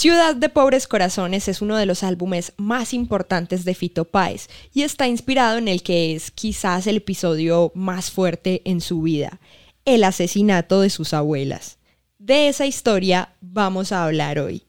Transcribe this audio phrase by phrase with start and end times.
[0.00, 4.80] Ciudad de Pobres Corazones es uno de los álbumes más importantes de Fito Páez y
[4.80, 9.40] está inspirado en el que es quizás el episodio más fuerte en su vida,
[9.84, 11.76] el asesinato de sus abuelas.
[12.18, 14.62] De esa historia vamos a hablar hoy.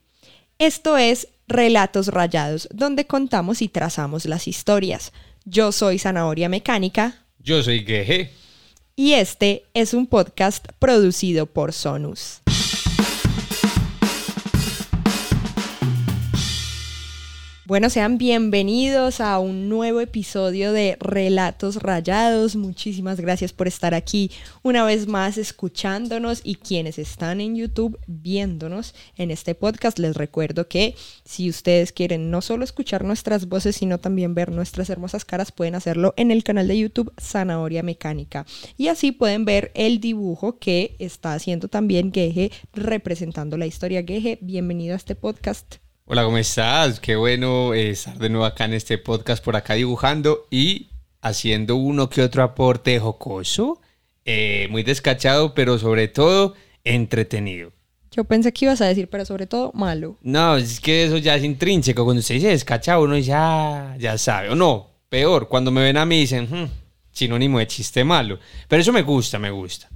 [0.60, 5.14] Esto es Relatos Rayados, donde contamos y trazamos las historias.
[5.46, 7.24] Yo soy Zanahoria Mecánica.
[7.40, 8.32] Yo soy Geje.
[8.98, 12.41] Y este es un podcast producido por Sonus.
[17.72, 22.58] Bueno, sean bienvenidos a un nuevo episodio de Relatos Rayados.
[22.58, 24.30] Muchísimas gracias por estar aquí
[24.62, 30.00] una vez más escuchándonos y quienes están en YouTube viéndonos en este podcast.
[30.00, 34.90] Les recuerdo que si ustedes quieren no solo escuchar nuestras voces, sino también ver nuestras
[34.90, 38.46] hermosas caras, pueden hacerlo en el canal de YouTube Zanahoria Mecánica.
[38.76, 44.04] Y así pueden ver el dibujo que está haciendo también Geje representando la historia.
[44.06, 45.78] Geje, bienvenido a este podcast.
[46.14, 47.00] Hola, ¿cómo estás?
[47.00, 50.90] Qué bueno eh, estar de nuevo acá en este podcast, por acá dibujando y
[51.22, 53.80] haciendo uno que otro aporte jocoso,
[54.26, 57.72] eh, muy descachado, pero sobre todo entretenido.
[58.12, 60.18] Yo pensé que ibas a decir, pero sobre todo malo.
[60.22, 62.04] No, es que eso ya es intrínseco.
[62.04, 64.50] Cuando se dice descachado, uno ya, ya sabe.
[64.50, 66.70] O no, peor, cuando me ven a mí dicen, hmm,
[67.14, 68.38] sinónimo de chiste malo.
[68.68, 69.88] Pero eso me gusta, me gusta.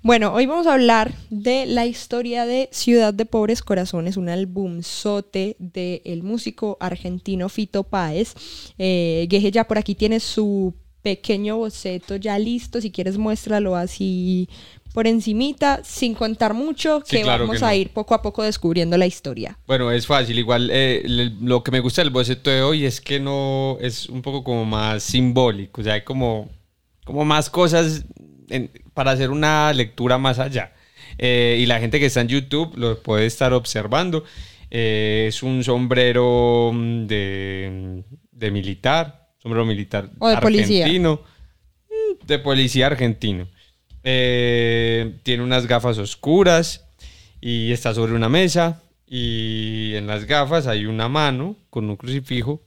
[0.00, 5.56] Bueno, hoy vamos a hablar de la historia de Ciudad de Pobres Corazones, un albumzote
[5.58, 8.34] del músico argentino Fito Páez.
[8.78, 14.48] Eh, Geje ya por aquí tiene su pequeño boceto ya listo, si quieres muéstralo así
[14.94, 19.58] por encimita, sin contar mucho, que vamos a ir poco a poco descubriendo la historia.
[19.66, 21.02] Bueno, es fácil, igual eh,
[21.40, 24.64] lo que me gusta del boceto de hoy es que no es un poco como
[24.64, 26.50] más simbólico, o sea, hay como,
[27.04, 28.04] como más cosas
[28.94, 30.72] para hacer una lectura más allá.
[31.18, 34.24] Eh, y la gente que está en YouTube lo puede estar observando.
[34.70, 41.16] Eh, es un sombrero mm, de, de, militar, sombrero militar o de argentino.
[41.16, 41.32] Policía.
[41.88, 43.48] Mm, de policía argentino.
[44.04, 46.86] Eh, tiene unas gafas oscuras
[47.40, 48.82] y está sobre una mesa.
[49.06, 52.62] Y en las gafas hay una mano con un crucifijo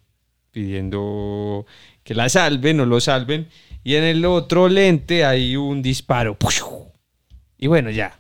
[0.52, 1.66] pidiendo
[2.04, 3.48] que la salven o lo salven.
[3.86, 6.36] Y en el otro lente hay un disparo.
[7.56, 8.20] Y bueno, ya.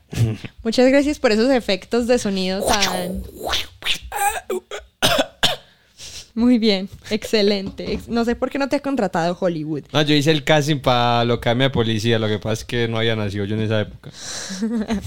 [0.63, 3.23] Muchas gracias por esos efectos de sonido tan...
[6.35, 7.97] Muy bien, excelente.
[8.07, 9.85] No sé por qué no te ha contratado Hollywood.
[9.91, 12.19] No, yo hice el casting para lo que a policía.
[12.19, 14.11] Lo que pasa es que no había nacido yo en esa época.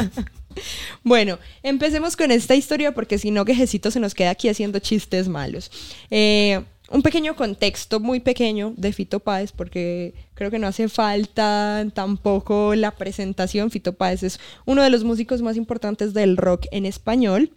[1.05, 5.29] bueno, empecemos con esta historia porque si no, quejecito se nos queda aquí haciendo chistes
[5.29, 5.71] malos.
[6.11, 11.87] Eh, un pequeño contexto muy pequeño de Fito Páez, porque creo que no hace falta
[11.95, 13.71] tampoco la presentación.
[13.71, 17.53] Fito Páez es uno de los músicos más importantes del rock en español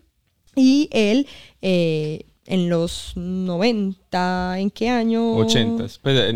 [0.55, 1.27] y él
[1.61, 5.35] eh, en los 90, ¿en qué año?
[5.35, 6.35] 80, pues,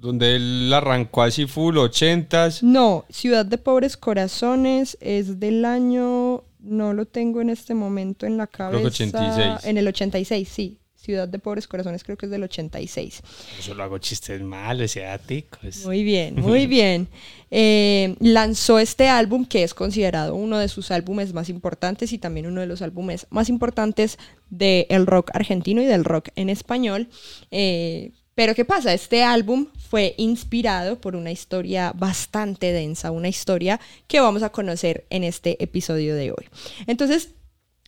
[0.00, 2.48] donde él arrancó así full, 80.
[2.62, 8.38] No, Ciudad de Pobres Corazones es del año, no lo tengo en este momento en
[8.38, 8.86] la cabeza.
[8.86, 9.64] 86.
[9.64, 10.79] En el 86, sí.
[11.00, 13.22] Ciudad de Pobres Corazones, creo que es del 86.
[13.56, 15.84] Yo solo hago chistes malos y áticos.
[15.86, 17.08] Muy bien, muy bien.
[17.50, 22.46] Eh, lanzó este álbum que es considerado uno de sus álbumes más importantes y también
[22.46, 24.18] uno de los álbumes más importantes
[24.50, 27.08] del rock argentino y del rock en español.
[27.50, 28.92] Eh, pero ¿qué pasa?
[28.92, 35.06] Este álbum fue inspirado por una historia bastante densa, una historia que vamos a conocer
[35.10, 36.48] en este episodio de hoy.
[36.86, 37.30] Entonces,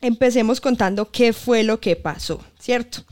[0.03, 3.03] empecemos contando qué fue lo que pasó, ¿cierto?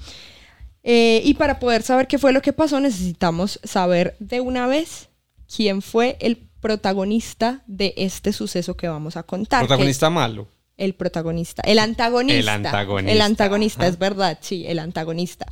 [0.82, 5.08] Eh, y para poder saber qué fue lo que pasó, necesitamos saber de una vez
[5.54, 9.60] quién fue el protagonista de este suceso que vamos a contar.
[9.60, 10.48] ¿Protagonista malo?
[10.76, 12.38] El protagonista, el antagonista.
[12.38, 13.12] El antagonista.
[13.12, 15.46] El antagonista, es verdad, sí, el antagonista.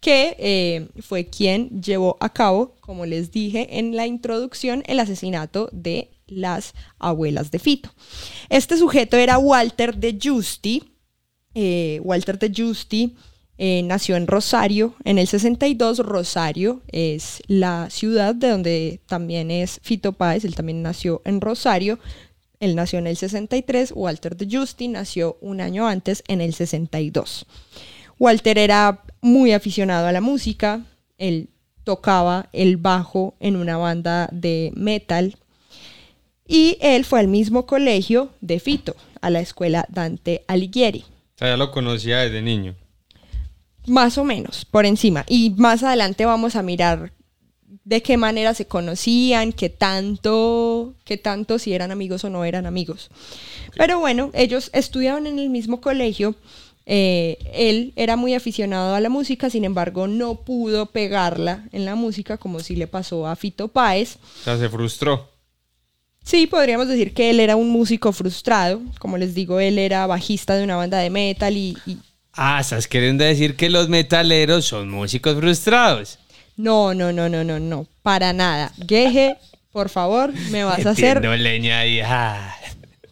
[0.00, 5.68] Que eh, fue quien llevó a cabo, como les dije en la introducción, el asesinato
[5.72, 7.90] de las abuelas de Fito.
[8.48, 10.94] Este sujeto era Walter de Justi.
[11.54, 13.16] Eh, Walter de Justi
[13.58, 15.98] eh, nació en Rosario en el 62.
[15.98, 20.44] Rosario es la ciudad de donde también es Fito Páez.
[20.44, 21.98] Él también nació en Rosario.
[22.60, 23.92] Él nació en el 63.
[23.94, 27.46] Walter de Justi nació un año antes, en el 62.
[28.18, 30.84] Walter era muy aficionado a la música.
[31.18, 31.50] Él
[31.84, 35.36] tocaba el bajo en una banda de metal
[36.50, 41.04] y él fue al mismo colegio de Fito, a la escuela Dante Alighieri.
[41.36, 42.74] O sea, ya lo conocía desde niño.
[43.86, 45.24] Más o menos, por encima.
[45.28, 47.12] Y más adelante vamos a mirar
[47.84, 52.66] de qué manera se conocían, qué tanto, qué tanto si eran amigos o no eran
[52.66, 53.10] amigos.
[53.76, 56.34] Pero bueno, ellos estudiaban en el mismo colegio
[56.92, 61.94] Eh, él era muy aficionado a la música, sin embargo no pudo pegarla en la
[61.94, 64.16] música como si le pasó a Fito Páez.
[64.40, 65.28] O sea, se frustró.
[66.24, 68.80] Sí, podríamos decir que él era un músico frustrado.
[68.98, 71.76] Como les digo, él era bajista de una banda de metal y...
[71.86, 71.98] y-
[72.32, 76.18] Ah, estás queriendo decir que los metaleros son músicos frustrados.
[76.56, 78.72] No, no, no, no, no, no, para nada.
[78.86, 79.36] Geje,
[79.72, 82.00] por favor, me vas a hacer, leña ahí.
[82.00, 82.54] ah.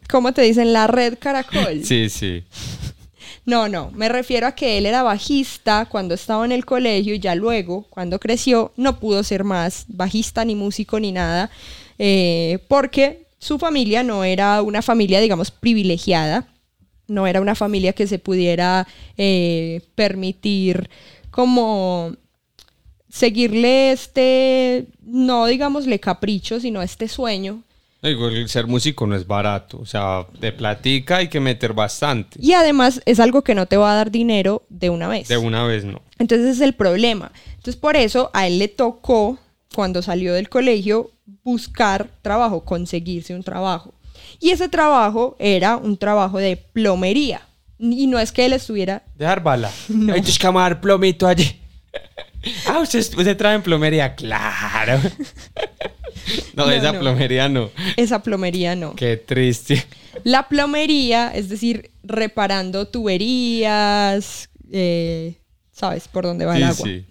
[0.09, 0.73] ¿cómo te dicen?
[0.73, 1.85] La red caracol.
[1.85, 2.45] Sí, sí.
[3.45, 7.19] No, no, me refiero a que él era bajista cuando estaba en el colegio y
[7.19, 11.51] ya luego, cuando creció, no pudo ser más bajista ni músico ni nada,
[11.99, 16.49] eh, porque su familia no era una familia, digamos, privilegiada,
[17.07, 18.87] no era una familia que se pudiera
[19.17, 20.91] eh, permitir
[21.31, 22.15] como
[23.09, 27.63] seguirle este, no digámosle capricho, sino este sueño
[28.03, 29.79] Igual ser músico no es barato.
[29.81, 32.39] O sea, de platica hay que meter bastante.
[32.41, 35.29] y además es algo que no te va a dar dinero de una vez.
[35.29, 36.01] De una vez no.
[36.19, 37.33] Entonces es el problema.
[37.57, 39.39] Entonces por eso a él le tocó,
[39.75, 41.11] cuando salió del colegio,
[41.49, 43.95] buscar trabajo, conseguirse un trabajo.
[44.39, 47.41] Y ese trabajo era un trabajo de plomería.
[47.79, 49.03] Y no es que él estuviera...
[49.17, 49.71] Dejar bala.
[50.13, 51.59] Hay que plomito allí.
[52.67, 54.15] ah, usted, usted trae en plomería.
[54.15, 55.01] Claro.
[56.55, 57.01] no, No, esa no.
[57.01, 57.71] plomería no.
[57.97, 58.95] Esa plomería no.
[58.95, 59.87] Qué triste.
[60.25, 65.37] La plomería, es decir, reparando tuberías, eh,
[65.73, 66.87] ¿sabes por dónde va el agua?
[66.87, 67.07] sí.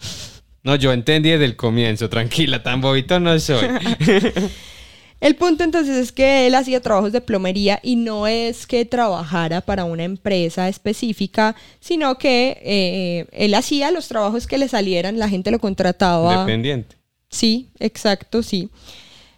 [0.67, 2.09] No, yo entendí desde el comienzo.
[2.09, 3.65] Tranquila, tan bobito no soy.
[5.21, 9.61] El punto entonces es que él hacía trabajos de plomería y no es que trabajara
[9.61, 15.29] para una empresa específica, sino que eh, él hacía los trabajos que le salieran, la
[15.29, 16.33] gente lo contrataba.
[16.33, 16.97] Independiente.
[17.29, 18.69] Sí, exacto, sí.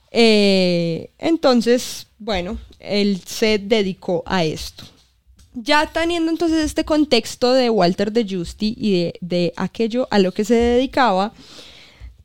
[0.10, 4.84] Eh, entonces, bueno, él se dedicó a esto.
[5.62, 10.32] Ya teniendo entonces este contexto de Walter de Justy y de, de aquello a lo
[10.32, 11.34] que se dedicaba,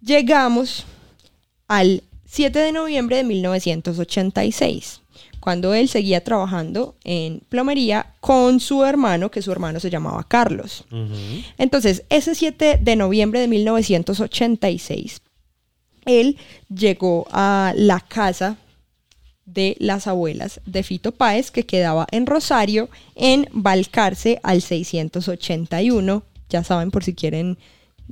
[0.00, 0.84] llegamos
[1.66, 5.00] al 7 de noviembre de 1986,
[5.40, 10.84] cuando él seguía trabajando en plomería con su hermano, que su hermano se llamaba Carlos.
[11.58, 15.20] Entonces, ese 7 de noviembre de 1986,
[16.06, 16.36] él
[16.68, 18.56] llegó a la casa
[19.46, 26.22] de las abuelas de Fito Páez, que quedaba en Rosario, en Balcarce al 681.
[26.48, 27.58] Ya saben, por si quieren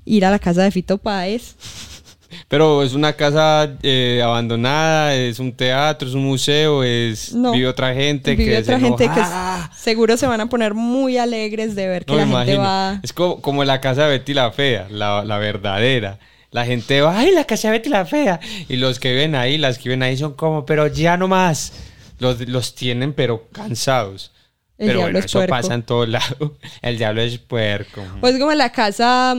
[0.05, 1.57] ir a la casa de Fito Páez.
[2.49, 7.53] Pero es una casa eh, abandonada, es un teatro, es un museo, es No.
[7.53, 9.71] vive otra gente Vive que otra se gente que enoja.
[9.77, 13.01] seguro se van a poner muy alegres de ver que No la gente va...
[13.03, 16.19] Es como, como la casa de Betty la Fea, la, la verdadera.
[16.53, 18.39] La gente va, ay, la casa de Betty la Fea.
[18.69, 21.73] Y los que viven ahí, las que viven ahí son como, pero ya no más.
[22.19, 24.33] Los, los tienen, pero cansados.
[24.77, 25.51] El pero bueno, es eso puerco.
[25.51, 26.59] pasa en todo lado.
[26.83, 28.03] El diablo es puerco.
[28.21, 29.37] Pues como la casa,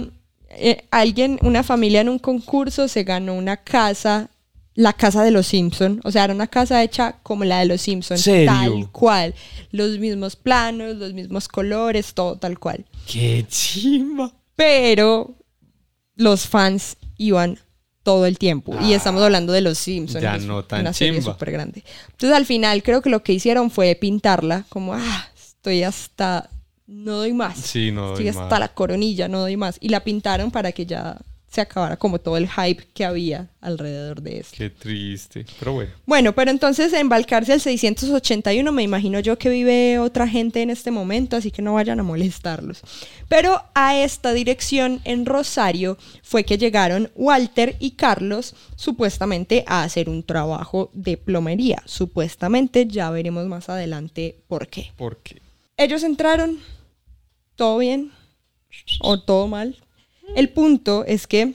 [0.50, 4.30] eh, alguien, una familia en un concurso se ganó una casa,
[4.74, 7.82] la casa de los Simpson, o sea, era una casa hecha como la de los
[7.82, 8.52] Simpson, ¿Serio?
[8.52, 9.36] tal cual,
[9.72, 12.86] los mismos planos, los mismos colores, todo tal cual.
[13.06, 14.32] ¡Qué chimba!
[14.56, 15.36] Pero
[16.16, 17.60] los fans iban
[18.04, 21.22] todo el tiempo y estamos hablando de los Simpsons, ya es no tan una serie
[21.22, 21.84] súper grande.
[22.12, 26.50] Entonces al final creo que lo que hicieron fue pintarla como, ah, estoy hasta,
[26.86, 27.58] no doy más.
[27.58, 28.60] Sí, no Estoy doy hasta más.
[28.60, 29.78] la coronilla, no doy más.
[29.80, 31.18] Y la pintaron para que ya
[31.54, 34.56] se acabara como todo el hype que había alrededor de esto.
[34.58, 35.46] Qué triste.
[35.60, 35.92] Pero bueno.
[36.08, 40.72] Bueno, pero entonces en Balcarce al 681 me imagino yo que vive otra gente en
[40.72, 42.82] este momento, así que no vayan a molestarlos.
[43.30, 50.10] Pero a esta dirección en Rosario fue que llegaron Walter y Carlos supuestamente a hacer
[50.10, 51.84] un trabajo de plomería.
[51.86, 54.92] Supuestamente ya veremos más adelante por qué.
[54.98, 55.40] ¿Por qué?
[55.78, 56.58] Ellos entraron,
[57.56, 58.12] todo bien
[59.02, 59.78] o todo mal.
[60.36, 61.54] El punto es que,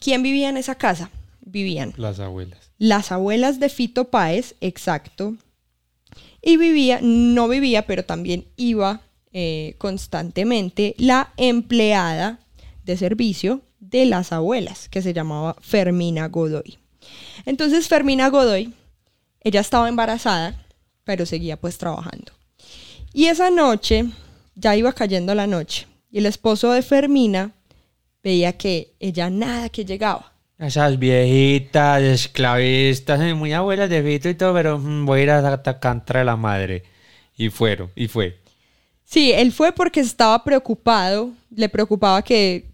[0.00, 1.10] ¿quién vivía en esa casa?
[1.40, 2.58] Vivían Las abuelas.
[2.78, 5.36] las abuelas de Fito Páez, exacto.
[6.42, 9.00] Y vivía, no vivía, pero también iba
[9.32, 12.40] eh, constantemente la empleada
[12.84, 16.78] de servicio de las abuelas, que se llamaba Fermina Godoy.
[17.46, 18.74] Entonces Fermina Godoy,
[19.40, 20.66] ella estaba embarazada,
[21.04, 22.32] pero seguía pues trabajando.
[23.12, 24.06] Y esa noche,
[24.54, 27.52] ya iba cayendo la noche, y el esposo de Fermina
[28.24, 30.32] veía que ella nada que llegaba.
[30.58, 35.30] Esas viejitas, esclavistas, eh, muy abuelas de Fito y todo, pero mm, voy a ir
[35.30, 36.84] a atacar a la madre.
[37.36, 38.40] Y fueron, y fue.
[39.04, 42.70] Sí, él fue porque estaba preocupado, le preocupaba que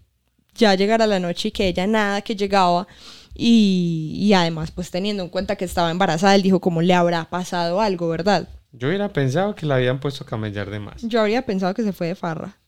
[0.55, 2.87] ya llegara la noche y que ella nada que llegaba.
[3.33, 7.29] Y, y además, pues teniendo en cuenta que estaba embarazada, él dijo, ¿cómo le habrá
[7.29, 8.47] pasado algo, verdad?
[8.71, 11.01] Yo hubiera pensado que la habían puesto a camellar de más.
[11.01, 12.60] Yo habría pensado que se fue de farra.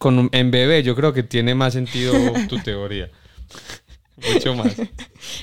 [0.00, 2.14] Con un- en bebé yo creo que tiene más sentido
[2.48, 3.10] tu teoría.
[4.32, 4.74] Mucho más.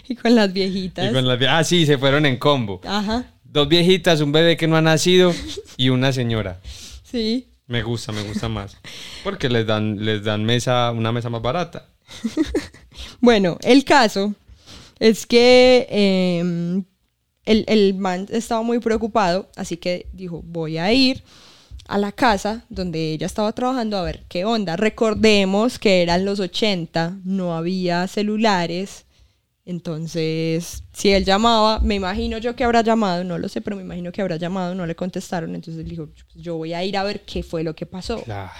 [0.09, 1.09] Y con las viejitas.
[1.09, 2.81] Y con las vie- ah, sí, se fueron en combo.
[2.83, 5.31] Ajá, Dos viejitas, un bebé que no ha nacido
[5.77, 6.59] y una señora.
[7.03, 7.47] sí.
[7.69, 8.77] Me gusta, me gusta más.
[9.25, 11.89] Porque les dan, les dan mesa, una mesa más barata.
[13.19, 14.33] Bueno, el caso
[14.99, 16.81] es que eh,
[17.45, 21.23] el, el man estaba muy preocupado, así que dijo, voy a ir
[21.87, 24.75] a la casa donde ella estaba trabajando a ver qué onda.
[24.75, 29.05] Recordemos que eran los 80, no había celulares.
[29.65, 33.81] Entonces, si él llamaba, me imagino yo que habrá llamado, no lo sé, pero me
[33.81, 35.55] imagino que habrá llamado, no le contestaron.
[35.55, 38.21] Entonces él dijo, yo voy a ir a ver qué fue lo que pasó.
[38.23, 38.51] Claro.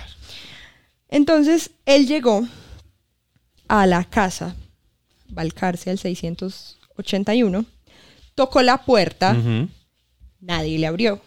[1.09, 2.45] Entonces él llegó
[3.67, 4.55] a la casa,
[5.29, 7.65] Balcarce al 681,
[8.35, 9.35] tocó la puerta,
[10.39, 11.21] nadie le abrió.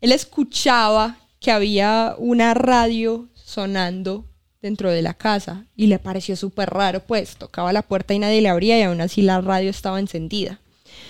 [0.00, 4.26] Él escuchaba que había una radio sonando
[4.62, 8.40] dentro de la casa y le pareció súper raro, pues tocaba la puerta y nadie
[8.40, 10.60] le abría y aún así la radio estaba encendida.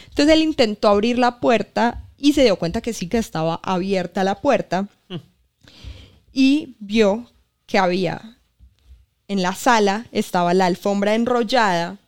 [0.08, 4.24] Entonces él intentó abrir la puerta y se dio cuenta que sí que estaba abierta
[4.24, 4.88] la puerta
[6.32, 7.30] y vio
[7.66, 8.36] que había
[9.30, 11.98] en la sala estaba la alfombra enrollada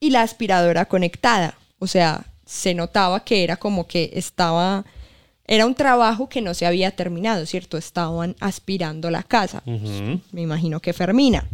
[0.00, 1.56] y la aspiradora conectada.
[1.78, 4.84] O sea, se notaba que era como que estaba,
[5.46, 7.76] era un trabajo que no se había terminado, ¿cierto?
[7.76, 9.62] Estaban aspirando la casa.
[9.66, 11.46] Me imagino que Fermina.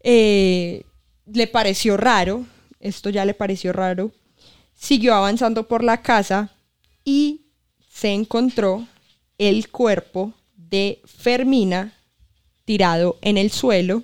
[0.00, 0.84] Eh,
[1.26, 2.44] le pareció raro,
[2.80, 4.10] esto ya le pareció raro.
[4.74, 6.50] Siguió avanzando por la casa
[7.04, 7.42] y
[7.88, 8.86] se encontró
[9.38, 11.92] el cuerpo de Fermina
[12.64, 14.02] tirado en el suelo,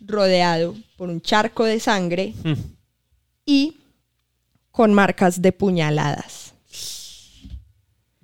[0.00, 2.52] rodeado por un charco de sangre Mm.
[3.46, 3.76] y
[4.70, 6.47] con marcas de puñaladas.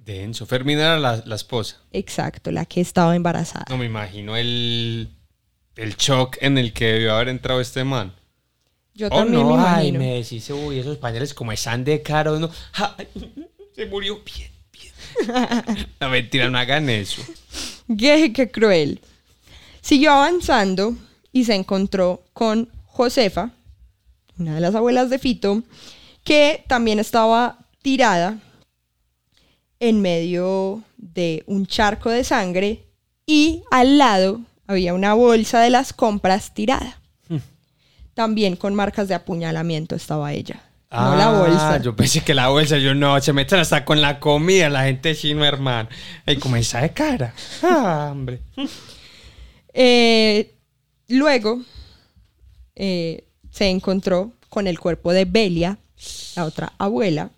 [0.04, 0.46] Denso.
[0.46, 1.76] Fermina era la, la esposa.
[1.92, 3.64] Exacto, la que estaba embarazada.
[3.70, 5.08] No me imagino el,
[5.76, 8.12] el shock en el que debió haber entrado este man.
[8.94, 9.98] Yo Oh, también no, me ay, imagino.
[9.98, 12.50] me decís, uy, esos pañales como están de caros, ¿no?
[12.74, 13.08] Ay,
[13.74, 15.86] se murió bien, bien.
[16.00, 17.22] No, mentira, no hagan eso.
[17.98, 19.00] Qué, qué cruel.
[19.80, 20.94] Siguió avanzando
[21.32, 23.50] y se encontró con Josefa,
[24.38, 25.62] una de las abuelas de Fito,
[26.22, 28.38] que también estaba tirada
[29.84, 32.86] en medio de un charco de sangre
[33.26, 36.98] y al lado había una bolsa de las compras tirada.
[38.14, 40.62] También con marcas de apuñalamiento estaba ella.
[40.90, 41.74] no la bolsa.
[41.74, 44.84] Ah, Yo pensé que la bolsa, yo no, se meten hasta con la comida, la
[44.84, 45.90] gente chino, hermano.
[46.24, 47.34] Ay, como esa de cara.
[47.62, 48.40] Ah, hombre.
[49.74, 50.54] Eh,
[51.08, 51.60] luego
[52.74, 55.76] eh, se encontró con el cuerpo de Belia,
[56.36, 57.30] la otra abuela,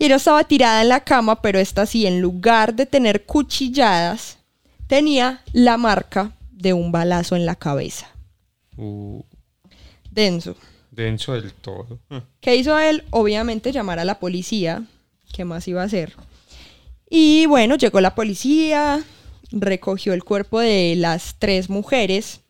[0.00, 4.38] y ella estaba tirada en la cama, pero esta sí, en lugar de tener cuchilladas,
[4.86, 8.08] tenía la marca de un balazo en la cabeza.
[8.78, 9.22] Uh,
[10.10, 10.56] Denso.
[10.90, 11.98] denso del todo.
[12.40, 13.04] ¿Qué hizo él?
[13.10, 14.82] Obviamente llamar a la policía.
[15.34, 16.14] ¿Qué más iba a hacer?
[17.10, 19.04] Y bueno, llegó la policía,
[19.52, 22.40] recogió el cuerpo de las tres mujeres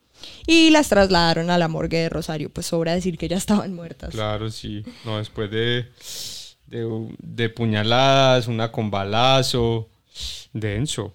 [0.46, 2.48] y las trasladaron a la morgue de Rosario.
[2.48, 4.10] Pues sobra decir que ya estaban muertas.
[4.10, 4.84] Claro, sí.
[5.04, 5.88] No, después de,
[6.70, 9.88] de, de puñaladas, una con balazo.
[10.52, 11.12] Denso.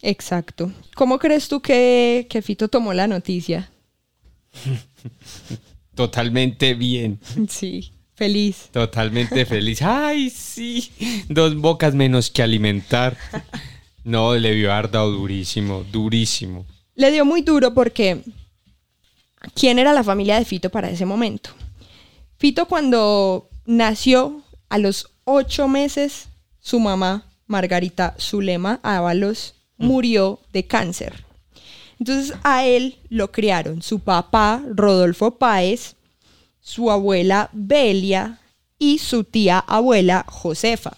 [0.00, 0.72] Exacto.
[0.94, 3.70] ¿Cómo crees tú que, que Fito tomó la noticia?
[5.94, 7.18] Totalmente bien.
[7.48, 8.68] Sí, feliz.
[8.72, 9.80] Totalmente feliz.
[9.82, 10.90] Ay, sí.
[11.28, 13.16] Dos bocas menos que alimentar.
[14.04, 16.66] No, le vio haber dado durísimo, durísimo.
[16.94, 18.22] Le dio muy duro porque
[19.54, 21.50] ¿quién era la familia de Fito para ese momento?
[22.38, 24.41] Fito cuando nació
[24.72, 26.28] a los ocho meses,
[26.60, 31.24] su mamá, Margarita Zulema Ábalos, murió de cáncer.
[31.98, 35.94] Entonces a él lo criaron su papá, Rodolfo Páez,
[36.60, 38.38] su abuela Belia
[38.78, 40.96] y su tía abuela Josefa.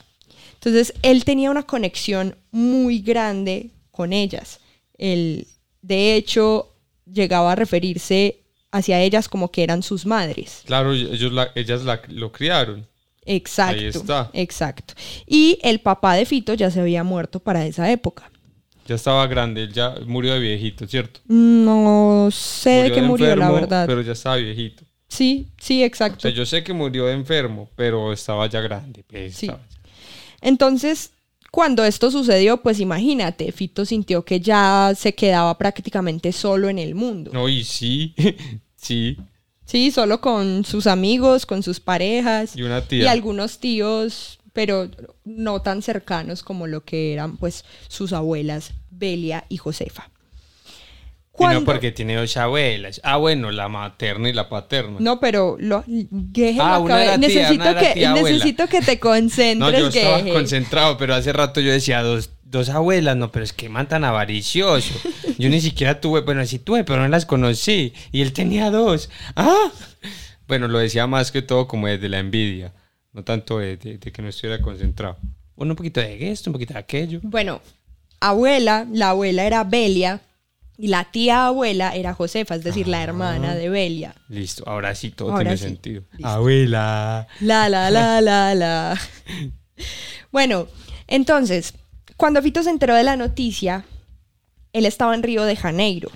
[0.55, 4.61] Entonces él tenía una conexión muy grande con ellas.
[4.97, 5.47] Él,
[5.83, 6.71] de hecho,
[7.13, 8.39] llegaba a referirse
[8.71, 10.63] hacia ellas como que eran sus madres.
[10.65, 12.87] Claro, ellos la- ellas la- lo criaron.
[13.27, 13.81] Exacto.
[13.81, 14.31] Ahí está.
[14.33, 14.95] Exacto.
[15.27, 18.31] Y el papá de Fito ya se había muerto para esa época.
[18.87, 21.21] Ya estaba grande, él ya murió de viejito, ¿cierto?
[21.27, 23.87] No sé de qué murió, la verdad.
[23.87, 24.85] Pero ya estaba viejito.
[25.09, 26.21] Sí, sí, O exacto.
[26.21, 29.05] sea, yo sé que murió de enfermo, pero estaba ya grande.
[29.09, 29.51] pues, Sí.
[30.43, 31.13] Entonces,
[31.51, 36.95] cuando esto sucedió, pues imagínate, Fito sintió que ya se quedaba prácticamente solo en el
[36.95, 37.31] mundo.
[37.33, 38.15] No, y sí,
[38.77, 39.17] sí.
[39.65, 43.11] Sí, solo con sus amigos, con sus parejas Y una y tía.
[43.11, 44.89] algunos tíos pero
[45.25, 50.09] no tan cercanos como lo que eran pues sus abuelas Belia y Josefa.
[51.37, 53.01] Y no porque tiene dos abuelas.
[53.03, 54.99] Ah, bueno, la materna y la paterna.
[55.01, 55.83] No, pero lo,
[56.33, 61.17] Geje Ah, lo tía, necesito, que, necesito que te concentres, No, yo estaba concentrado, pero
[61.17, 64.95] hace rato yo decía dos, dos abuelas, no, pero es que man tan avaricioso.
[65.39, 67.93] Yo ni siquiera tuve, bueno, sí tuve, pero no las conocí.
[68.13, 69.11] Y él tenía dos.
[69.37, 69.71] Ah,
[70.49, 72.73] bueno, lo decía más que todo como desde la envidia,
[73.13, 75.19] no tanto de, de- de que no estuviera concentrado.
[75.57, 77.21] Bueno, un poquito de esto, un poquito de aquello.
[77.23, 77.61] Bueno,
[78.21, 80.21] abuela, la abuela era Belia
[80.77, 84.15] y la tía abuela era Josefa, es decir, la hermana de Belia.
[84.29, 85.65] Listo, ahora sí todo Ahora tiene sí.
[85.65, 86.03] sentido.
[86.13, 86.27] Listo.
[86.29, 87.29] Abuela.
[87.41, 89.01] La, la, la, la, la.
[90.33, 90.67] Bueno,
[91.07, 91.75] entonces,
[92.25, 93.85] cuando Fito se enteró de la noticia,
[94.73, 96.11] él estaba en Río de Janeiro.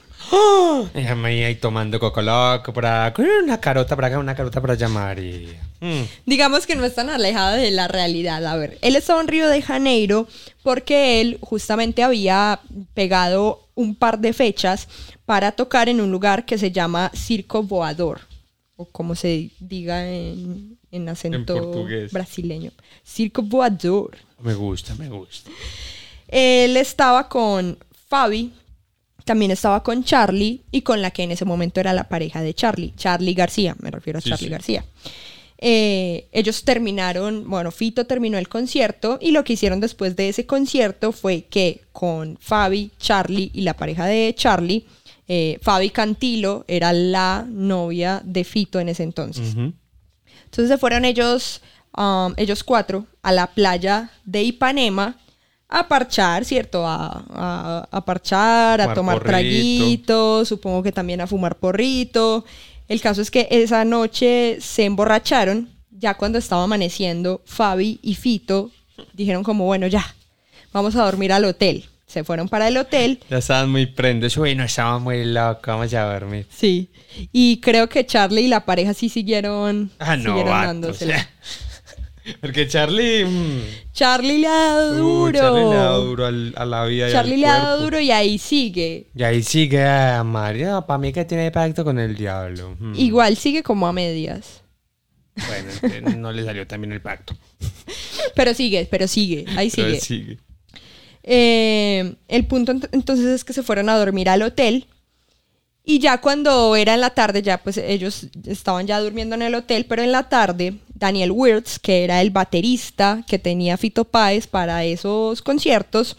[0.94, 3.12] Iba ahí tomando coco loco para
[3.42, 5.60] una carota para acá, una carota para allá, María.
[5.80, 6.04] Mm.
[6.24, 8.42] Digamos que no es tan alejado de la realidad.
[8.46, 10.26] A ver, él estaba en Río de Janeiro
[10.62, 12.60] porque él justamente había
[12.94, 14.88] pegado un par de fechas
[15.26, 18.20] para tocar en un lugar que se llama Circo Voador,
[18.76, 22.10] o como se diga en, en acento portugués.
[22.12, 22.70] brasileño.
[23.04, 24.16] Circo Voador.
[24.40, 25.50] Me gusta, me gusta.
[26.28, 28.52] Él estaba con Fabi,
[29.24, 32.54] también estaba con Charlie y con la que en ese momento era la pareja de
[32.54, 34.50] Charlie, Charlie García, me refiero a Sí, Charlie sí.
[34.50, 34.84] García.
[35.60, 40.46] Eh, ellos terminaron, bueno, Fito terminó el concierto y lo que hicieron después de ese
[40.46, 44.86] concierto fue que con Fabi, Charlie y la pareja de Charlie,
[45.26, 49.56] eh, Fabi Cantilo era la novia de Fito en ese entonces.
[49.56, 51.60] Entonces se fueron ellos,
[51.96, 55.18] um, ellos cuatro, a la playa de Ipanema
[55.68, 56.86] a parchar, ¿cierto?
[56.86, 59.28] A, a- a parchar, a tomar porrito.
[59.30, 62.44] traguitos, supongo que también a fumar porrito.
[62.88, 65.68] El caso es que esa noche se emborracharon.
[65.90, 68.70] Ya cuando estaba amaneciendo, Fabi y Fito
[69.12, 70.14] dijeron como, bueno, ya,
[70.72, 71.84] vamos a dormir al hotel.
[72.06, 74.34] Se fueron para el hotel Ya estaban muy prendos.
[74.38, 75.64] Uy, no estaban muy locos.
[75.66, 76.46] Vamos a dormir.
[76.48, 76.88] Sí.
[77.32, 81.14] Y creo que Charlie y la pareja sí siguieron, Ah, no, siguieron vato, dándosela.
[81.16, 81.28] o sea.
[82.40, 83.24] Porque Charlie.
[83.24, 83.60] mm,
[83.92, 85.38] Charlie le ha dado uh, duro.
[85.38, 87.08] Charlie le da duro al- a la vida.
[87.08, 89.08] y Charlie al le ha dado duro y ahí sigue.
[89.14, 90.80] Y ahí sigue a María.
[90.82, 92.76] Para mí que tiene pacto con el diablo.
[92.78, 92.94] Mm.
[92.96, 94.62] Igual sigue como a medias.
[95.46, 97.36] Bueno, es que no le salió también el pacto.
[98.34, 99.44] Pero sigue, pero sigue.
[99.56, 100.00] Ahí Pero sigue.
[100.00, 100.38] sigue.
[101.22, 104.86] Eh, el punto ent- entonces es que se fueron a dormir al hotel.
[105.84, 109.54] Y ya cuando era en la tarde, ya pues ellos estaban ya durmiendo en el
[109.54, 114.46] hotel, pero en la tarde, Daniel Wirtz, que era el baterista que tenía Fito Páez
[114.46, 116.16] para esos conciertos,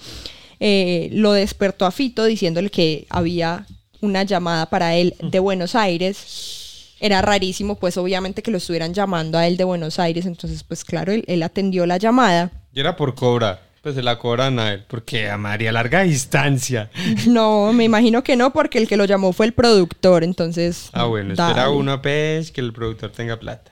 [0.60, 3.66] eh, lo despertó a Fito diciéndole que había
[4.02, 6.96] una llamada para él de Buenos Aires.
[7.02, 10.84] Era rarísimo, pues obviamente que lo estuvieran llamando a él de Buenos Aires, entonces pues
[10.84, 12.52] claro, él, él atendió la llamada.
[12.74, 13.70] Y era por cobrar.
[13.82, 14.84] Pues se la cobran a él.
[14.88, 16.90] Porque a María larga distancia.
[17.28, 20.90] No, me imagino que no, porque el que lo llamó fue el productor, entonces.
[20.92, 21.76] Ah, bueno, espera dale.
[21.76, 23.72] uno, pues, que el productor tenga plata.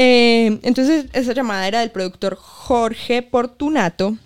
[0.00, 4.16] Eh, entonces, esa llamada era del productor Jorge Portunato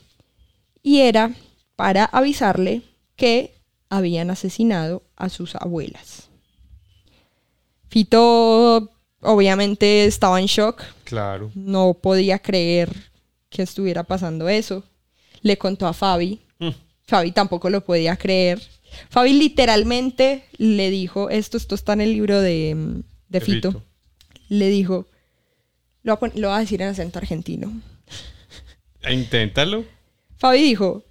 [0.82, 1.32] y era
[1.76, 2.82] para avisarle
[3.16, 3.54] que
[3.88, 6.28] habían asesinado a sus abuelas.
[7.88, 11.50] Fito, obviamente, estaba en shock, Claro.
[11.54, 12.90] no podía creer
[13.50, 14.82] que estuviera pasando eso.
[15.42, 16.40] Le contó a Fabi.
[16.58, 16.68] Mm.
[17.06, 18.62] Fabi tampoco lo podía creer.
[19.10, 23.72] Fabi literalmente le dijo, esto, esto está en el libro de, mm, de De Fito.
[23.72, 23.82] Fito.
[24.48, 25.06] Le dijo,
[26.02, 27.72] lo va, a lo decir en acento argentino.
[29.10, 29.84] Inténtalo.
[30.38, 31.04] Fabi dijo,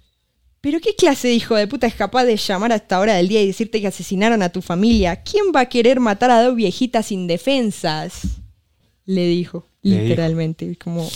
[0.60, 3.28] pero qué clase de hijo de puta es capaz de llamar a esta hora del
[3.28, 5.16] día y decirte que asesinaron a tu familia.
[5.22, 8.22] ¿Quién va a querer matar a dos viejitas indefensas?
[9.04, 10.02] Le dijo, Le dijo.
[10.04, 11.08] literalmente, como...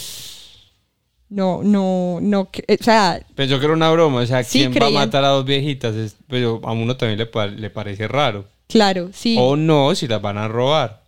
[1.29, 4.21] No, no, no, o sea, Pensó que era una broma.
[4.21, 5.95] O sea, Sí, ¿quién va a matar a dos viejitas?
[5.97, 8.45] Es- pero a uno también le, le parece raro.
[8.69, 11.03] claro, sí, O no, si las van a robar.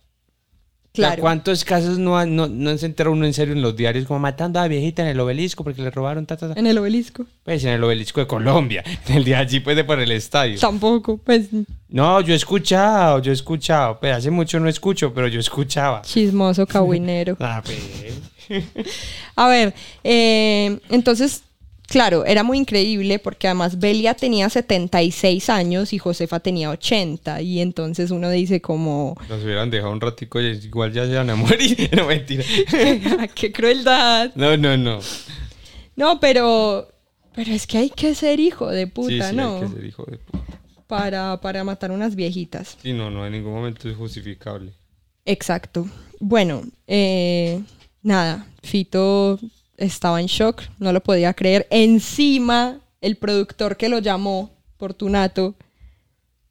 [0.99, 1.21] O sea, claro.
[1.21, 4.59] ¿Cuántos casos no, no, no se entera uno en serio en los diarios como matando
[4.59, 6.59] a la viejita en el obelisco porque le robaron ta, ta, ta?
[6.59, 7.25] En el obelisco.
[7.43, 8.83] Pues en el obelisco de Colombia.
[9.07, 10.59] En el día allí, pues, de por el estadio.
[10.59, 11.47] Tampoco, pues,
[11.87, 13.99] No, yo he escuchado, yo he escuchado.
[13.99, 16.01] Pues hace mucho no escucho, pero yo escuchaba.
[16.01, 17.37] chismoso, cahuinero.
[17.39, 17.79] Ah, pues.
[19.35, 21.43] A ver, eh, entonces,
[21.89, 27.59] claro, era muy increíble porque además Belia tenía 76 años y Josefa tenía 80 y
[27.59, 31.35] entonces uno dice como, Nos hubieran dejado un ratico y igual ya se van a
[31.35, 31.89] morir.
[31.95, 32.43] No, mentira.
[33.35, 34.31] qué crueldad.
[34.35, 34.99] No, no, no.
[35.95, 36.87] No, pero,
[37.33, 39.55] pero es que hay que ser hijo de Sí, puta, sí, ¿no?
[39.55, 40.59] hay que ser hijo de puta.
[40.87, 42.77] Para, para matar unas viejitas.
[42.81, 44.71] Sí, no, no, en ningún momento es justificable.
[45.25, 45.87] Exacto.
[46.19, 47.61] Bueno, eh,
[48.01, 49.39] nada, Fito
[49.79, 51.67] estaba en shock, no lo podía creer.
[51.69, 55.55] Encima, el productor que lo llamó, Fortunato,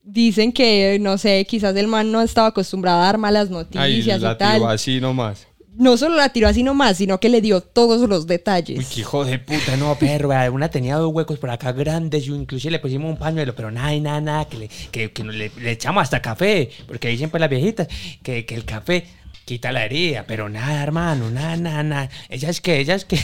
[0.03, 4.33] dicen que, no sé, quizás el man no estaba acostumbrado a dar malas noticias la
[4.33, 4.57] y tal.
[4.57, 5.47] tiró así nomás.
[5.77, 8.79] No solo la tiró así nomás, sino que le dio todos los detalles.
[8.79, 10.31] Uy, qué hijo de puta, no, perro.
[10.53, 13.95] Una tenía dos huecos por acá grandes y inclusive le pusimos un pañuelo, pero nada
[14.01, 17.87] nada, nada, que le, que, le, le echamos hasta café, porque ahí siempre las viejitas,
[18.25, 19.07] que, que el café
[19.49, 22.11] quita la herida, pero nada, hermano, nada, nada, nada.
[22.29, 23.19] Ella es que, ella es que.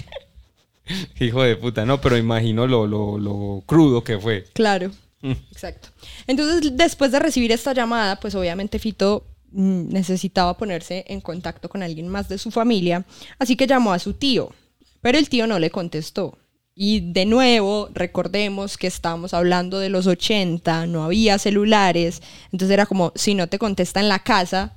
[1.20, 4.44] Hijo de puta, no, pero imagino lo, lo, lo crudo que fue.
[4.54, 4.90] Claro,
[5.22, 5.32] Mm.
[5.52, 5.88] exacto.
[6.26, 11.82] Entonces, después de recibir esta llamada, pues obviamente Fito mm, necesitaba ponerse en contacto con
[11.82, 13.06] alguien más de su familia,
[13.38, 14.50] así que llamó a su tío,
[15.00, 16.36] pero el tío no le contestó.
[16.74, 22.20] Y de nuevo, recordemos que estamos hablando de los 80, no había celulares,
[22.52, 24.76] entonces era como, si no te contesta en la casa,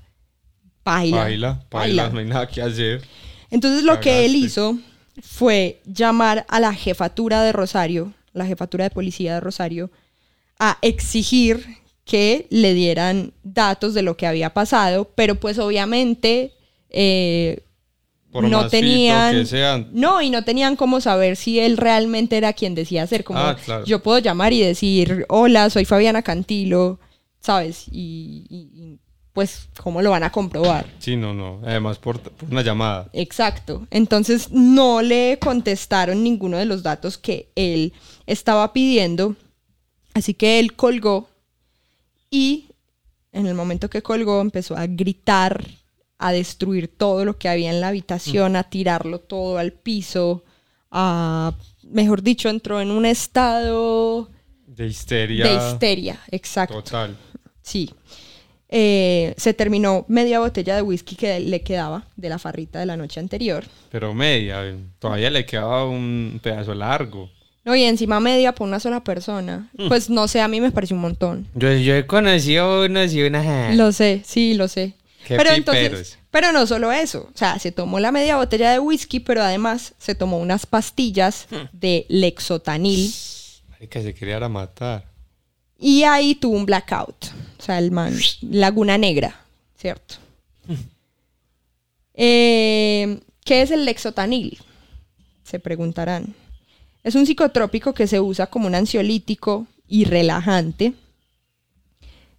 [1.17, 3.01] Baila, baila, no hay nada que hacer.
[3.49, 4.77] Entonces lo que él hizo
[5.21, 9.89] fue llamar a la jefatura de Rosario, la jefatura de policía de Rosario,
[10.59, 11.65] a exigir
[12.05, 16.53] que le dieran datos de lo que había pasado, pero pues obviamente
[16.89, 17.63] eh,
[18.31, 19.45] Por no tenían...
[19.45, 19.89] sean.
[19.91, 23.23] No, y no tenían cómo saber si él realmente era quien decía ser.
[23.23, 23.85] Como Ah, claro.
[23.85, 26.99] yo puedo llamar y decir, hola, soy Fabiana Cantilo,
[27.41, 27.85] ¿sabes?
[27.91, 28.99] Y, y- y,
[29.37, 30.87] pues, ¿cómo lo van a comprobar?
[30.97, 31.61] Sí, no, no.
[31.63, 33.07] Además, por, por una llamada.
[33.13, 33.85] Exacto.
[33.91, 37.93] Entonces no le contestaron ninguno de los datos que él
[38.25, 39.35] estaba pidiendo.
[40.15, 41.29] Así que él colgó
[42.31, 42.65] y
[43.31, 45.63] en el momento que colgó empezó a gritar,
[46.17, 50.43] a destruir todo lo que había en la habitación, a tirarlo todo al piso,
[50.89, 54.31] a, mejor dicho, entró en un estado
[54.65, 55.45] De histeria.
[55.47, 56.19] de histeria.
[56.31, 56.81] Exacto.
[56.81, 57.15] Total.
[57.61, 57.93] Sí.
[58.69, 62.97] Eh, se terminó media botella de whisky que le quedaba de la farrita de la
[62.97, 63.63] noche anterior.
[63.91, 64.61] Pero media.
[64.99, 67.29] Todavía le quedaba un pedazo largo.
[67.63, 69.69] No, y encima media por una sola persona.
[69.77, 69.87] Mm.
[69.87, 71.47] Pues no sé, a mí me pareció un montón.
[71.55, 73.73] Yo, yo he conocido unos y una.
[73.73, 74.93] Lo sé, sí, lo sé.
[75.25, 75.75] Qué pero piperos.
[75.83, 77.29] entonces, pero no solo eso.
[77.33, 81.47] O sea, se tomó la media botella de whisky, pero además se tomó unas pastillas
[81.51, 81.67] Hmm.
[81.73, 83.13] de lexotanil.
[83.89, 85.03] que se quería matar.
[85.79, 87.25] Y ahí tuvo un blackout.
[87.59, 89.39] O sea, el man, laguna negra,
[89.77, 90.15] ¿cierto?
[92.13, 94.57] Eh, ¿Qué es el lexotanil?
[95.43, 96.33] Se preguntarán.
[97.03, 100.93] Es un psicotrópico que se usa como un ansiolítico y relajante.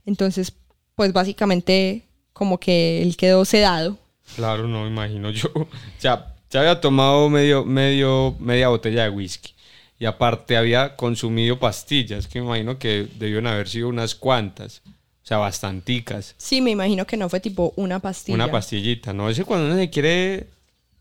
[0.05, 0.53] Entonces,
[0.95, 3.99] pues básicamente como que él quedó sedado.
[4.37, 5.49] Claro, no me imagino yo.
[6.01, 9.55] Ya, ya había tomado medio, medio, media botella de whisky.
[9.99, 14.83] Y aparte había consumido pastillas, que me imagino que debieron haber sido unas cuantas.
[14.87, 16.35] O sea, bastanticas.
[16.39, 18.35] Sí, me imagino que no fue tipo una pastilla.
[18.35, 19.29] Una pastillita, ¿no?
[19.29, 20.47] Ese cuando uno se quiere...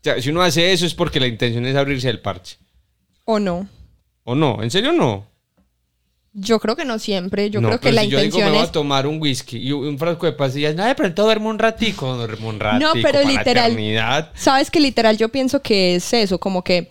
[0.00, 2.56] O sea, si uno hace eso es porque la intención es abrirse el parche.
[3.24, 3.68] ¿O no?
[4.24, 4.62] ¿O no?
[4.62, 5.26] ¿En serio no?
[6.34, 7.50] Yo creo que no siempre.
[7.50, 8.68] Yo No, creo que la si yo digo intención me voy es...
[8.68, 12.14] a tomar un whisky y un frasco de pastillas, no, de pronto duermo un ratico,
[12.16, 14.30] duermo un ratico No, pero para literal.
[14.34, 16.90] Sabes que literal yo pienso que es eso, como que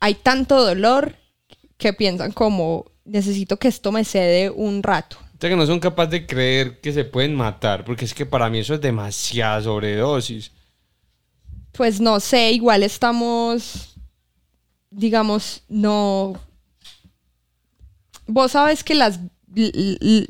[0.00, 1.14] hay tanto dolor
[1.76, 5.16] que piensan como necesito que esto me cede un rato.
[5.20, 8.26] O sea, que no son capaces de creer que se pueden matar, porque es que
[8.26, 10.52] para mí eso es demasiada sobredosis.
[11.72, 13.96] Pues no sé, igual estamos,
[14.90, 16.34] digamos, no...
[18.26, 19.18] Vos sabes que las,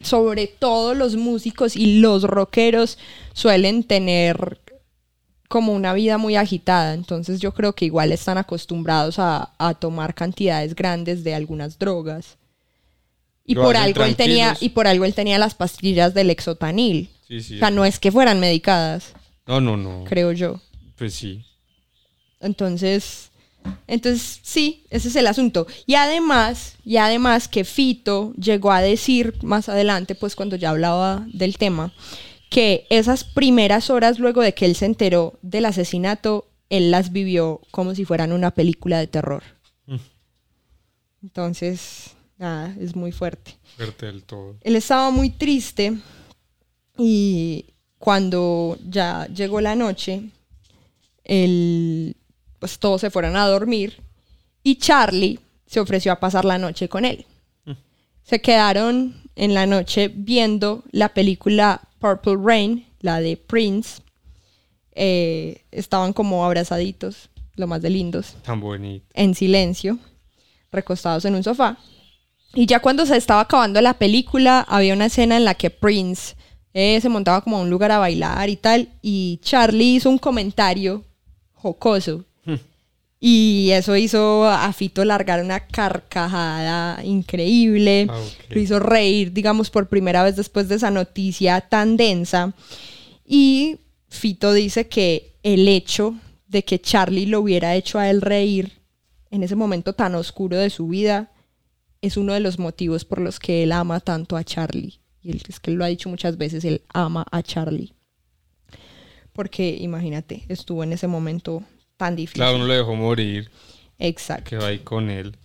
[0.02, 2.98] sobre todo los músicos y los rockeros
[3.34, 4.60] suelen tener
[5.50, 10.14] como una vida muy agitada, entonces yo creo que igual están acostumbrados a, a tomar
[10.14, 12.38] cantidades grandes de algunas drogas.
[13.44, 17.10] Y Lo por algo él tenía, y por algo él tenía las pastillas del exotanil.
[17.26, 17.56] Sí, sí.
[17.56, 19.12] O sea, no es que fueran medicadas,
[19.44, 20.04] No, no, no.
[20.04, 20.60] creo yo.
[20.96, 21.44] Pues sí.
[22.38, 23.30] Entonces,
[23.88, 25.66] entonces sí, ese es el asunto.
[25.84, 31.26] Y además, y además que Fito llegó a decir más adelante, pues cuando ya hablaba
[31.32, 31.92] del tema,
[32.50, 37.60] que esas primeras horas luego de que él se enteró del asesinato, él las vivió
[37.70, 39.42] como si fueran una película de terror.
[39.86, 39.96] Mm.
[41.22, 43.56] Entonces, nada, es muy fuerte.
[43.76, 44.56] Fuerte del todo.
[44.62, 45.96] Él estaba muy triste
[46.98, 47.66] y
[47.98, 50.22] cuando ya llegó la noche,
[51.22, 52.16] él,
[52.58, 54.02] pues todos se fueron a dormir
[54.64, 57.26] y Charlie se ofreció a pasar la noche con él.
[58.22, 64.02] Se quedaron en la noche viendo la película Purple Rain, la de Prince.
[64.92, 69.06] Eh, estaban como abrazaditos, lo más de lindos Tan bonito.
[69.14, 69.98] en silencio,
[70.70, 71.78] recostados en un sofá.
[72.54, 76.34] Y ya cuando se estaba acabando la película, había una escena en la que Prince
[76.74, 80.18] eh, se montaba como a un lugar a bailar y tal, y Charlie hizo un
[80.18, 81.02] comentario
[81.54, 82.26] jocoso.
[83.22, 88.06] Y eso hizo a Fito largar una carcajada increíble.
[88.08, 88.18] Ah.
[88.48, 92.54] Lo hizo reír, digamos, por primera vez después de esa noticia tan densa.
[93.26, 96.14] Y Fito dice que el hecho
[96.48, 98.80] de que Charlie lo hubiera hecho a él reír
[99.30, 101.30] en ese momento tan oscuro de su vida
[102.00, 105.00] es uno de los motivos por los que él ama tanto a Charlie.
[105.22, 107.92] Y él, es que él lo ha dicho muchas veces, él ama a Charlie.
[109.34, 111.62] Porque imagínate, estuvo en ese momento
[112.00, 112.40] tan difícil.
[112.40, 113.50] Claro, no lo dejó morir.
[113.98, 114.48] Exacto.
[114.48, 115.36] Que va ahí con él.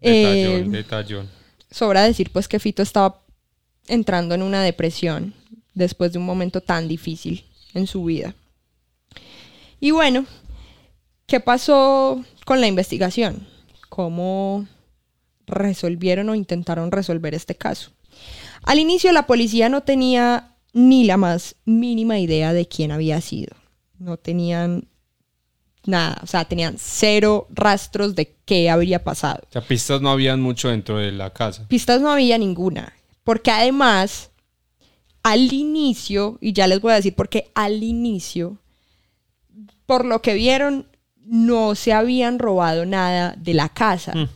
[0.00, 1.30] Eh, Detallón, detallón.
[1.72, 3.20] Sobra decir pues que Fito estaba
[3.88, 5.34] entrando en una depresión
[5.74, 8.32] después de un momento tan difícil en su vida.
[9.80, 10.24] Y bueno,
[11.26, 13.48] ¿qué pasó con la investigación?
[13.88, 14.68] ¿Cómo
[15.48, 17.90] resolvieron o intentaron resolver este caso?
[18.62, 23.56] Al inicio la policía no tenía ni la más mínima idea de quién había sido.
[23.98, 24.89] No tenían
[25.84, 29.40] nada, o sea, tenían cero rastros de qué habría pasado.
[29.48, 31.66] O sea, pistas no habían mucho dentro de la casa.
[31.68, 32.92] Pistas no había ninguna,
[33.24, 34.30] porque además,
[35.22, 38.58] al inicio, y ya les voy a decir porque al inicio,
[39.86, 40.86] por lo que vieron,
[41.24, 44.14] no se habían robado nada de la casa.
[44.14, 44.24] Mm.
[44.24, 44.28] O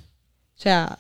[0.56, 0.98] sea,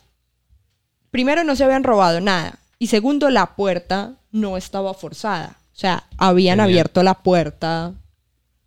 [1.10, 5.56] primero no se habían robado nada, y segundo, la puerta no estaba forzada.
[5.72, 6.68] O sea, habían Genial.
[6.68, 7.94] abierto la puerta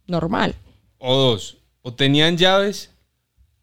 [0.08, 0.56] normal.
[0.98, 1.57] O dos.
[1.88, 2.90] O tenían llaves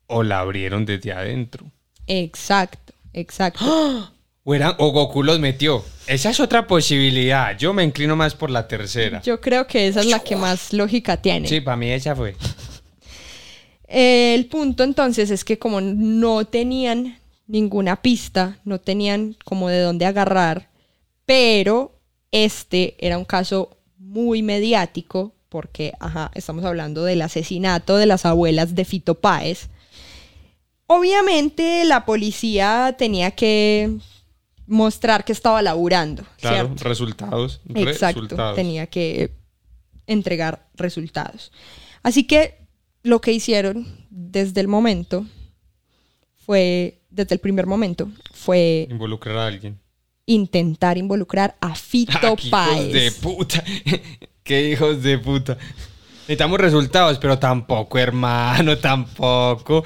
[0.06, 1.70] o la abrieron desde adentro.
[2.06, 4.10] Exacto, exacto.
[4.46, 5.82] O, eran, o Goku los metió.
[6.06, 7.56] Esa es otra posibilidad.
[7.56, 9.22] Yo me inclino más por la tercera.
[9.22, 11.48] Yo creo que esa es la que más lógica tiene.
[11.48, 12.36] Sí, para mí esa fue.
[13.88, 20.04] El punto entonces es que como no tenían ninguna pista, no tenían como de dónde
[20.04, 20.68] agarrar,
[21.24, 21.98] pero
[22.30, 28.74] este era un caso muy mediático porque, ajá, estamos hablando del asesinato de las abuelas
[28.74, 29.68] de Fito Páez.
[30.88, 33.96] Obviamente la policía tenía que
[34.66, 36.82] mostrar que estaba laburando, Claro, ¿cierto?
[36.88, 37.60] resultados.
[37.72, 38.56] Exacto, resultados.
[38.56, 39.30] tenía que
[40.08, 41.52] entregar resultados.
[42.02, 42.56] Así que
[43.04, 45.24] lo que hicieron desde el momento
[46.34, 49.78] fue, desde el primer momento, fue Involucrar a alguien.
[50.26, 52.92] intentar involucrar a Fito Ah, Páez.
[52.92, 53.62] de puta.
[54.44, 55.56] Qué hijos de puta.
[56.20, 59.82] Necesitamos resultados, pero tampoco, hermano, tampoco.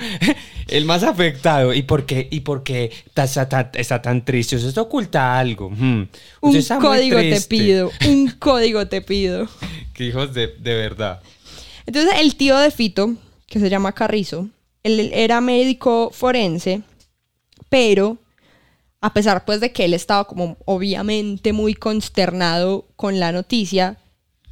[0.66, 1.72] El más afectado.
[1.72, 4.56] ¿Y por qué, y por qué está, tan- está tan triste?
[4.56, 5.70] ¿Usted está oculta algo?
[5.70, 6.08] Hmm.
[6.40, 9.48] Un está código te pido, un código te pido.
[9.94, 11.20] Qué hijos de, de verdad.
[11.86, 13.14] Entonces el tío de Fito,
[13.46, 14.48] que se llama Carrizo,
[14.82, 16.82] él era médico forense,
[17.68, 18.18] pero
[19.00, 23.98] a pesar pues de que él estaba como obviamente muy consternado con la noticia,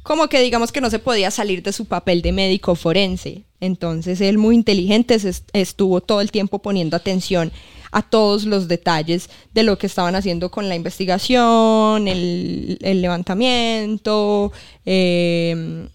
[0.07, 3.43] como que digamos que no se podía salir de su papel de médico forense.
[3.59, 5.17] Entonces él muy inteligente
[5.51, 7.51] estuvo todo el tiempo poniendo atención
[7.91, 14.53] a todos los detalles de lo que estaban haciendo con la investigación, el, levantamiento,
[14.85, 15.89] eh,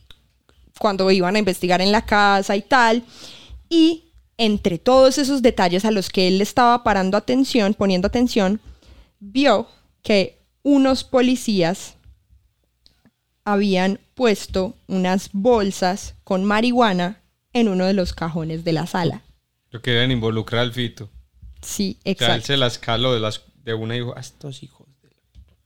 [0.78, 3.04] cuando iban a investigar en la casa y tal.
[3.70, 8.60] Y entre todos esos detalles a los que él estaba parando atención, poniendo atención,
[9.20, 9.68] vio
[10.02, 11.94] que unos policías
[13.44, 17.20] habían puesto unas bolsas con marihuana
[17.52, 19.22] en uno de los cajones de la sala.
[19.70, 21.08] Lo querían involucrar al fito.
[21.60, 22.46] Sí, O sea, él exacto.
[22.46, 24.86] se las caló de, las, de una y dijo, "Ah, estos hijos.
[25.02, 25.10] de-".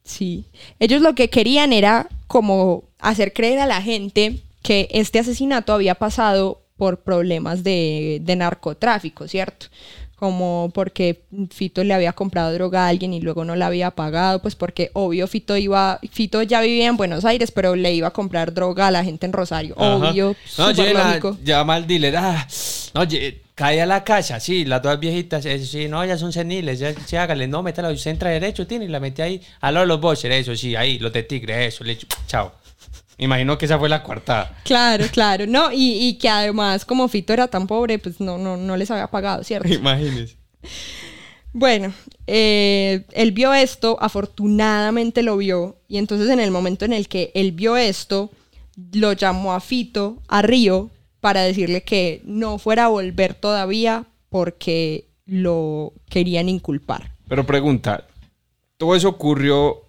[0.05, 0.45] Sí.
[0.79, 5.95] Ellos lo que querían era como hacer creer a la gente que este asesinato había
[5.95, 9.67] pasado por problemas de, de narcotráfico, ¿cierto?
[10.17, 14.41] Como porque Fito le había comprado droga a alguien y luego no la había pagado,
[14.41, 18.13] pues porque obvio Fito iba, Fito ya vivía en Buenos Aires, pero le iba a
[18.13, 19.75] comprar droga a la gente en Rosario.
[19.79, 20.11] Ajá.
[20.11, 21.39] Obvio, No, lógico.
[21.45, 22.17] llama al dealer.
[22.17, 22.47] Ah,
[22.95, 23.03] no,
[23.57, 26.93] cae a la casa, sí, las dos viejitas, eh, sí, no, ya son seniles, ya,
[27.07, 29.99] sí, hágale, no, métala, usted entra derecho, tiene, y la mete ahí, lado de los
[29.99, 32.53] boxers, eso, sí, ahí, los de tigre, eso, le chao.
[33.19, 34.59] Imagino que esa fue la coartada.
[34.65, 38.57] Claro, claro, no, y, y que además como Fito era tan pobre, pues no, no,
[38.57, 39.69] no les había pagado, ¿cierto?
[39.69, 40.37] Imagínese.
[41.53, 41.95] Bueno,
[42.27, 47.31] eh, él vio esto, afortunadamente lo vio, y entonces en el momento en el que
[47.35, 48.31] él vio esto,
[48.93, 55.07] lo llamó a Fito, a Río, para decirle que no fuera a volver todavía porque
[55.25, 57.11] lo querían inculpar.
[57.27, 58.05] Pero pregunta,
[58.77, 59.86] ¿todo eso ocurrió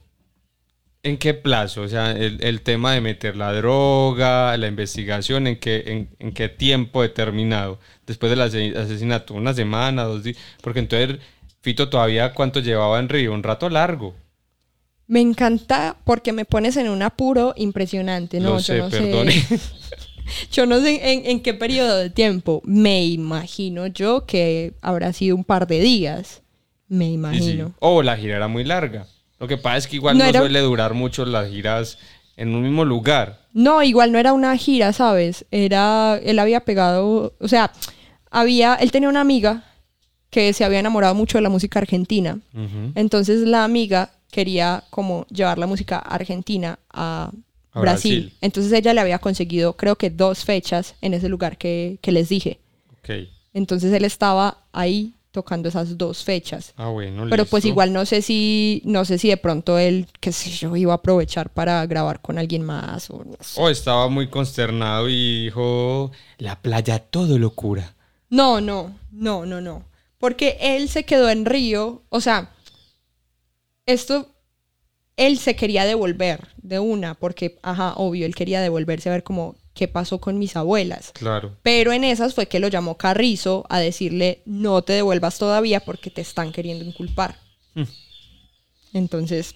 [1.10, 1.82] en qué plazo?
[1.84, 6.34] O sea, el, el tema de meter la droga, la investigación, ¿en qué, en, en
[6.34, 7.80] qué tiempo determinado?
[8.06, 10.38] Después del ase- asesinato, una semana, dos días.
[10.62, 11.20] Porque entonces
[11.62, 14.16] Fito todavía cuánto llevaba en Río, un rato largo.
[15.08, 18.52] Me encanta porque me pones en un apuro impresionante, ¿no?
[18.52, 19.32] Lo Yo sé, no perdone.
[19.32, 19.60] sé.
[20.52, 22.62] Yo no sé en, en qué periodo de tiempo.
[22.66, 26.42] Me imagino yo que habrá sido un par de días.
[26.90, 27.14] Me Sí, sí.
[27.14, 27.74] imagino.
[27.80, 29.08] O la gira era muy larga.
[29.40, 31.98] Lo que pasa es que igual No no, era- suele durar mucho las giras
[32.36, 33.46] en un mismo lugar.
[33.54, 35.46] No, igual no era una gira, ¿sabes?
[35.52, 37.72] Era, él había pegado, o sea,
[38.30, 39.64] había, él tenía una amiga
[40.30, 42.40] que se había enamorado mucho de la música argentina.
[42.96, 47.32] Entonces la amiga quería como llevar la música argentina a,
[47.72, 48.20] A Brasil.
[48.22, 48.38] Brasil.
[48.42, 52.30] Entonces ella le había conseguido creo que dos fechas en ese lugar que, que les
[52.30, 52.60] dije.
[53.54, 56.74] Entonces él estaba ahí tocando esas dos fechas.
[56.78, 57.28] Ah, bueno.
[57.30, 60.76] Pero pues igual no sé si, no sé si de pronto él, qué sé yo,
[60.76, 63.62] iba a aprovechar para grabar con alguien más o no sé.
[63.62, 67.94] O estaba muy consternado y dijo, La playa todo lo cura.
[68.32, 69.86] No, no, no, no, no.
[70.18, 72.50] Porque él se quedó en Río, o sea,
[73.86, 74.34] esto,
[75.18, 79.56] él se quería devolver de una, porque, ajá, obvio, él quería devolverse a ver como
[79.78, 81.12] qué pasó con mis abuelas.
[81.14, 81.56] claro.
[81.62, 86.10] Pero en esas fue que lo llamó Carrizo a decirle, no te devuelvas todavía porque
[86.10, 87.40] te están queriendo inculpar.
[87.76, 87.84] Mm.
[88.94, 89.56] Entonces,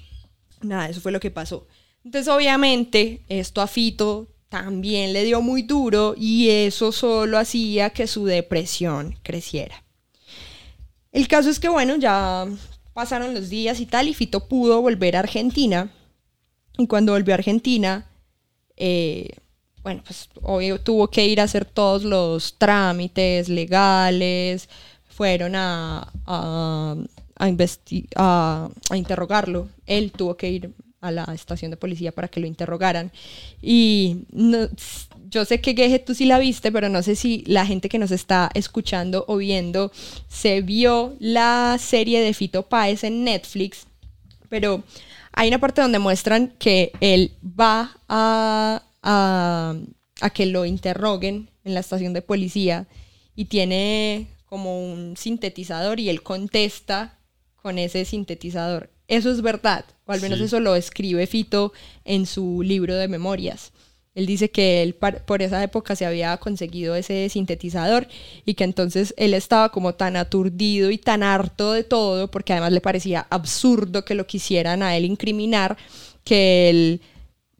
[0.62, 1.68] nada, eso fue lo que pasó.
[2.06, 8.06] Entonces, obviamente, esto a Fito también le dio muy duro y eso solo hacía que
[8.06, 9.84] su depresión creciera.
[11.12, 12.48] El caso es que, bueno, ya
[12.94, 15.92] pasaron los días y tal, y Fito pudo volver a Argentina.
[16.78, 18.10] Y cuando volvió a Argentina,
[18.78, 19.30] eh,
[19.84, 24.70] bueno, pues obvio tuvo que ir a hacer todos los trámites legales,
[25.10, 26.96] fueron a, a,
[28.16, 32.46] a, a interrogarlo, él tuvo que ir a la estación de policía para que lo
[32.46, 33.12] interrogaran.
[33.62, 34.68] Y no-
[35.30, 37.98] yo sé que Geje tú sí la viste, pero no sé si la gente que
[37.98, 39.92] nos está escuchando o viendo
[40.28, 43.88] se vio la serie de Fito Páez en Netflix,
[44.50, 44.84] pero
[45.34, 49.76] hay una parte donde muestran que él va a, a,
[50.22, 52.88] a que lo interroguen en la estación de policía
[53.36, 57.18] y tiene como un sintetizador y él contesta
[57.56, 58.90] con ese sintetizador.
[59.08, 60.46] Eso es verdad, o al menos Sí.
[60.46, 61.74] eso lo escribe Fito
[62.06, 63.72] en su libro de memorias.
[64.14, 68.08] Él dice que él por esa época se había conseguido ese sintetizador
[68.46, 72.74] y que entonces él estaba como tan aturdido y tan harto de todo, porque además
[72.74, 75.78] le parecía absurdo que lo quisieran a él incriminar,
[76.26, 77.02] que él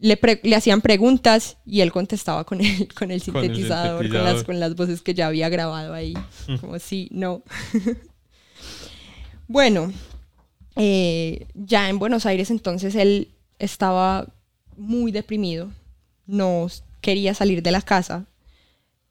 [0.02, 4.44] le, hacían preguntas y él contestaba con el, con el Con el sintetizador, con, las,
[4.44, 6.16] con las voces que ya había grabado ahí.
[6.60, 7.44] Como sí, no.
[9.48, 9.94] bueno,
[10.76, 14.28] eh, ya en Buenos Aires entonces él estaba
[14.76, 15.72] muy deprimido,
[16.26, 16.68] no
[17.02, 18.26] quería salir de la casa,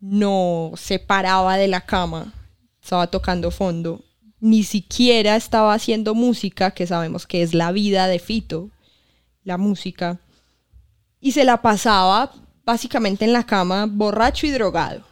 [0.01, 2.35] no se paraba de la cama,
[2.83, 4.03] estaba tocando fondo,
[4.41, 8.71] ni siquiera estaba haciendo música, que sabemos que es la vida de Fito,
[9.45, 10.19] la música,
[11.21, 12.33] y se la pasaba
[12.65, 15.03] básicamente en la cama borracho y drogado.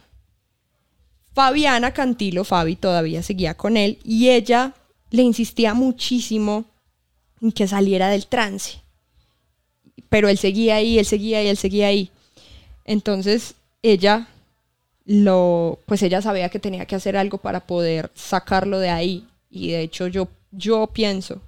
[1.33, 4.73] Fabiana Cantilo, Fabi, todavía seguía con él y ella
[5.11, 6.65] le insistía muchísimo
[7.41, 8.81] en que saliera del trance.
[10.09, 12.11] Pero él seguía ahí, él seguía ahí, él seguía ahí.
[12.85, 14.27] Entonces ella
[15.05, 19.27] lo, pues ella sabía que tenía que hacer algo para poder sacarlo de ahí.
[19.49, 21.41] Y de hecho yo, yo pienso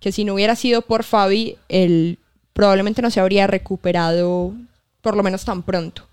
[0.00, 2.18] que si no hubiera sido por Fabi, él
[2.60, 4.52] probablemente no se habría recuperado
[5.00, 6.06] por lo menos tan pronto.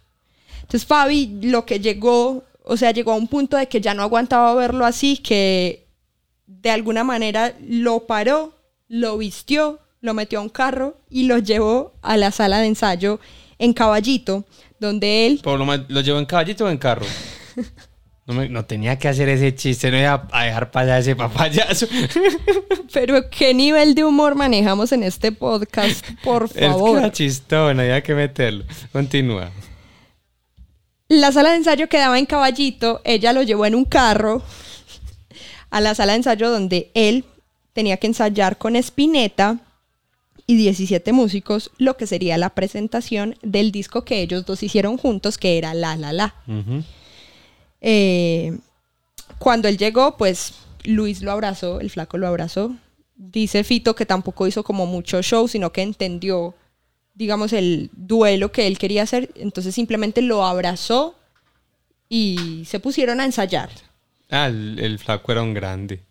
[0.62, 4.02] Entonces Fabi lo que llegó, o sea, llegó a un punto de que ya no
[4.02, 5.86] aguantaba verlo así, que
[6.46, 8.54] de alguna manera lo paró,
[8.88, 13.20] lo vistió, lo metió a un carro y lo llevó a la sala de ensayo
[13.60, 14.46] en Caballito,
[14.80, 17.06] donde él Pero lo, ¿lo llevó en caballito o en carro?
[18.28, 21.88] No me- No tenía que hacer ese chiste, no iba a dejar pasar ese papayazo.
[22.94, 27.12] Pero qué nivel de humor manejamos en este podcast, por Es que era favor.
[27.12, 28.66] chistón, había que meterlo.
[28.92, 29.50] Continúa.
[31.10, 34.42] La sala de ensayo quedaba en Caballito, ella lo llevó en un carro
[35.70, 37.24] a la sala de ensayo donde él
[37.74, 39.60] tenía que ensayar con Spinetta
[40.46, 45.38] y 17 músicos lo que sería la presentación del disco que ellos dos hicieron juntos,
[45.38, 46.36] que era La La La.
[46.48, 46.84] Ujú.
[47.82, 48.58] Eh,
[49.40, 50.54] cuando él llegó, pues
[50.84, 52.75] Luis lo abrazó, el flaco lo abrazó.
[53.15, 56.56] Dice Fito que tampoco hizo como mucho show, sino que entendió,
[57.15, 59.32] digamos, el duelo que él quería hacer.
[59.36, 61.15] Entonces simplemente lo abrazó
[62.10, 63.69] y se pusieron a ensayar.
[64.30, 66.02] Ah, el, el flaco era un grande.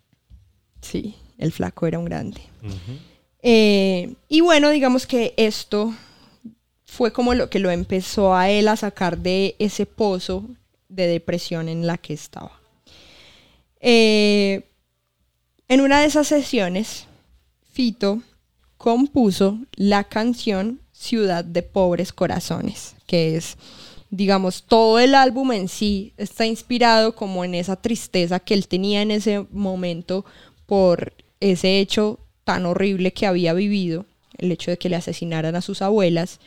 [0.80, 2.40] Sí, el flaco era un grande.
[3.42, 5.94] Eh, y bueno, digamos que esto
[6.84, 10.48] fue como lo que lo empezó a él a sacar de ese pozo
[10.88, 12.60] de depresión en la que estaba.
[13.80, 14.64] Eh,
[15.68, 17.06] en una de esas sesiones,
[17.72, 18.22] Fito
[18.76, 23.56] compuso la canción Ciudad de Pobres Corazones, que es
[24.10, 29.02] digamos, todo el álbum en sí está inspirado como en esa tristeza que él tenía
[29.02, 30.24] en ese momento
[30.66, 34.06] por ese hecho tan horrible que había vivido,
[34.38, 36.40] el hecho de que le asesinaran a sus abuelas.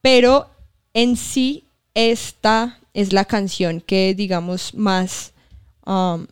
[0.00, 0.50] Pero
[0.94, 5.32] en sí, esta es la canción que, digamos, más
[5.86, 6.26] um,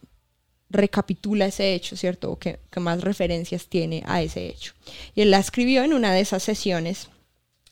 [0.68, 2.30] recapitula ese hecho, ¿cierto?
[2.30, 4.74] O que, que más referencias tiene a ese hecho.
[5.14, 7.08] Y él la escribió en una de esas sesiones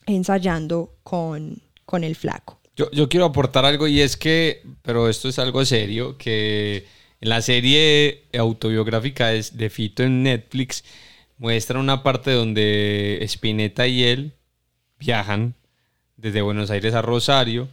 [0.05, 2.59] ensayando con, con el flaco.
[2.75, 6.85] Yo, yo quiero aportar algo y es que, pero esto es algo serio, que
[7.21, 10.83] en la serie autobiográfica de, Fito en Netflix
[11.37, 14.33] muestra una parte donde Spinetta y él
[14.97, 15.55] viajan
[16.15, 17.67] desde Buenos Aires a Rosario.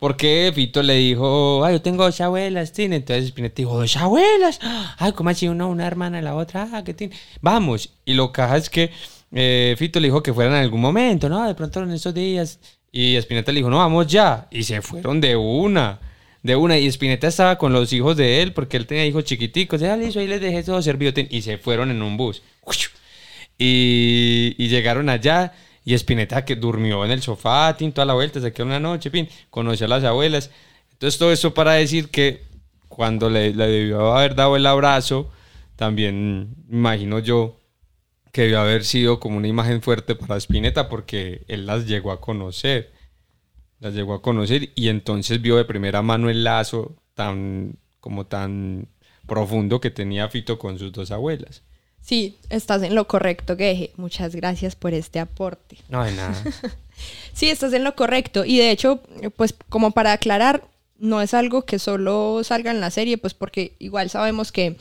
[0.00, 2.96] Porque Fito le dijo, ay, yo tengo dos abuelas, tiene.
[2.96, 4.58] Entonces Spinetta dijo, dos abuelas.
[4.96, 6.70] Ay, ¿cómo así uno, una hermana y la otra?
[6.72, 7.14] Ah, ¿qué tiene?
[7.42, 7.90] Vamos.
[8.06, 8.90] Y lo caja es que
[9.30, 11.46] eh, Fito le dijo que fueran en algún momento, ¿no?
[11.46, 12.58] De pronto en esos días.
[12.90, 14.48] Y Spinetta le dijo, no, vamos ya.
[14.50, 16.00] Y se fueron de una.
[16.42, 16.78] De una.
[16.78, 19.82] Y Spinetta estaba con los hijos de él, porque él tenía hijos chiquiticos.
[19.82, 21.12] Ya listo, ahí les dejé todo servido.
[21.28, 22.42] Y se fueron en un bus.
[23.58, 25.52] Y, y llegaron allá.
[25.84, 29.10] Y Spinetta que durmió en el sofá, tin, toda la vuelta, se quedó una noche,
[29.10, 30.50] pin, conoció a las abuelas.
[30.92, 32.42] Entonces todo eso para decir que
[32.88, 35.30] cuando le, debió haber dado el abrazo,
[35.76, 37.56] también imagino yo
[38.32, 42.20] que debió haber sido como una imagen fuerte para Spinetta porque él las llegó a
[42.20, 42.92] conocer.
[43.78, 48.88] Las llegó a conocer y entonces vio de primera mano el lazo tan como tan
[49.26, 51.62] profundo que tenía Fito con sus dos abuelas.
[52.00, 53.92] Sí, estás en lo correcto, Geje.
[53.96, 55.78] Muchas gracias por este aporte.
[55.88, 56.34] No, de nada.
[57.32, 58.44] Sí, estás en lo correcto.
[58.44, 59.00] Y de hecho,
[59.36, 63.74] pues como para aclarar, no es algo que solo salga en la serie, pues porque
[63.78, 64.76] igual sabemos que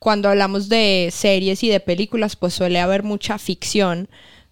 [0.00, 4.08] cuando hablamos de series y de películas, pues suele haber mucha ficción,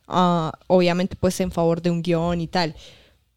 [0.07, 2.77] ah, obviamente pues en favor de un guion y tal.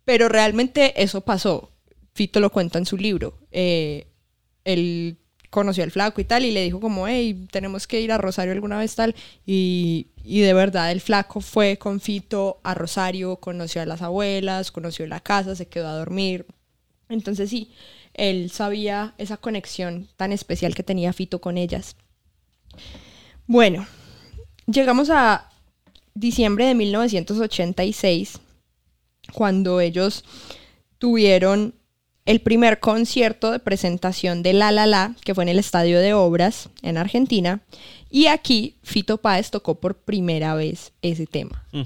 [0.05, 1.71] Pero realmente eso pasó.
[2.13, 3.37] Fito lo cuenta en su libro.
[3.51, 4.07] Eh,
[4.63, 5.17] él
[5.55, 8.51] conoció al flaco y tal y le dijo como, hey, tenemos que ir a Rosario
[8.51, 9.15] alguna vez tal.
[9.45, 14.73] Y, y de verdad el flaco fue con Fito a Rosario, conoció a las abuelas,
[14.73, 16.45] conoció la casa, se quedó a dormir.
[17.07, 17.71] Entonces sí,
[18.13, 21.95] él sabía esa conexión tan especial que tenía Fito con ellas.
[23.47, 23.87] Bueno,
[24.67, 25.49] llegamos a
[26.15, 28.41] diciembre de 1986,
[29.31, 30.25] cuando ellos
[30.97, 31.75] tuvieron
[32.25, 36.13] el primer concierto de presentación de La La La, que fue en el Estadio de
[36.13, 37.61] Obras en Argentina.
[38.09, 41.63] Y aquí Fito Páez tocó por primera vez ese tema.
[41.71, 41.81] Mm.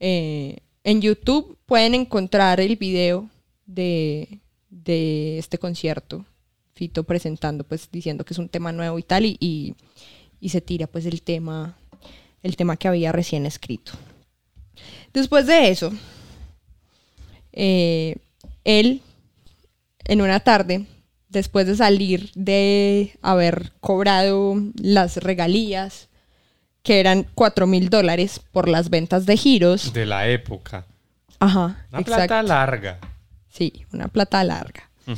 [0.00, 3.28] Eh, en YouTube pueden encontrar el video
[3.66, 4.40] de,
[4.70, 6.24] de este concierto.
[6.74, 9.74] Fito presentando, pues diciendo que es un tema nuevo y tal, y, y,
[10.40, 11.76] y se tira pues el tema,
[12.42, 13.92] el tema que había recién escrito.
[15.12, 15.92] Después de eso,
[17.52, 18.16] eh,
[18.64, 19.02] él
[20.04, 20.86] en una tarde,
[21.28, 26.08] después de salir de haber cobrado las regalías,
[26.82, 29.92] que eran 4 mil dólares por las ventas de giros.
[29.92, 30.84] De la época.
[31.38, 31.86] Ajá.
[31.90, 32.04] Una exacto.
[32.04, 32.98] plata larga.
[33.48, 34.90] Sí, una plata larga.
[35.06, 35.12] Mm.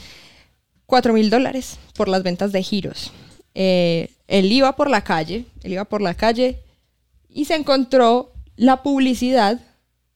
[0.86, 3.12] 4 mil dólares por las ventas de giros.
[3.54, 6.62] Eh, él iba por la calle, él iba por la calle
[7.28, 9.60] y se encontró la publicidad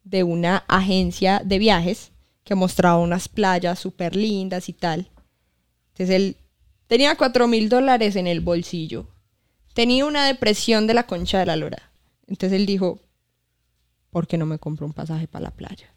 [0.05, 2.11] de una agencia de viajes
[2.49, 5.11] que mostraba unas playas súper lindas y tal.
[5.93, 6.37] Entonces él
[6.87, 9.07] tenía 4 mil dólares en el bolsillo.
[9.75, 11.93] Tenía una depresión de la concha de la lora.
[12.27, 13.01] Entonces él dijo,
[14.09, 15.93] ¿por qué no me compro un pasaje para la playa?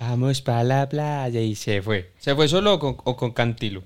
[0.00, 2.12] Vamos para la playa y se fue.
[2.18, 3.84] ¿Se fue solo o con, o con Cantilo?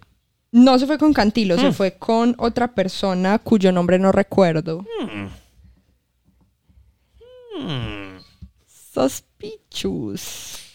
[0.52, 1.60] No se fue con Cantilo, Mm.
[1.60, 4.82] se fue con otra persona cuyo nombre no recuerdo.
[7.58, 8.16] Mm.
[8.94, 10.65] Sospichus.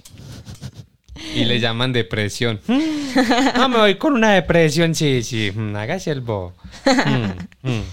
[1.36, 2.60] Y le llaman depresión.
[3.54, 5.52] Ah, me voy con una depresión, sí, sí.
[5.54, 6.54] Mm, Hágase el bo.
[6.86, 7.84] Mm, mm.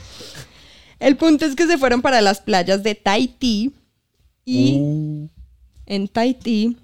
[1.01, 3.72] El punto es que se fueron para las playas de Tahití
[4.45, 5.29] y Uh,
[5.87, 6.76] en Tahití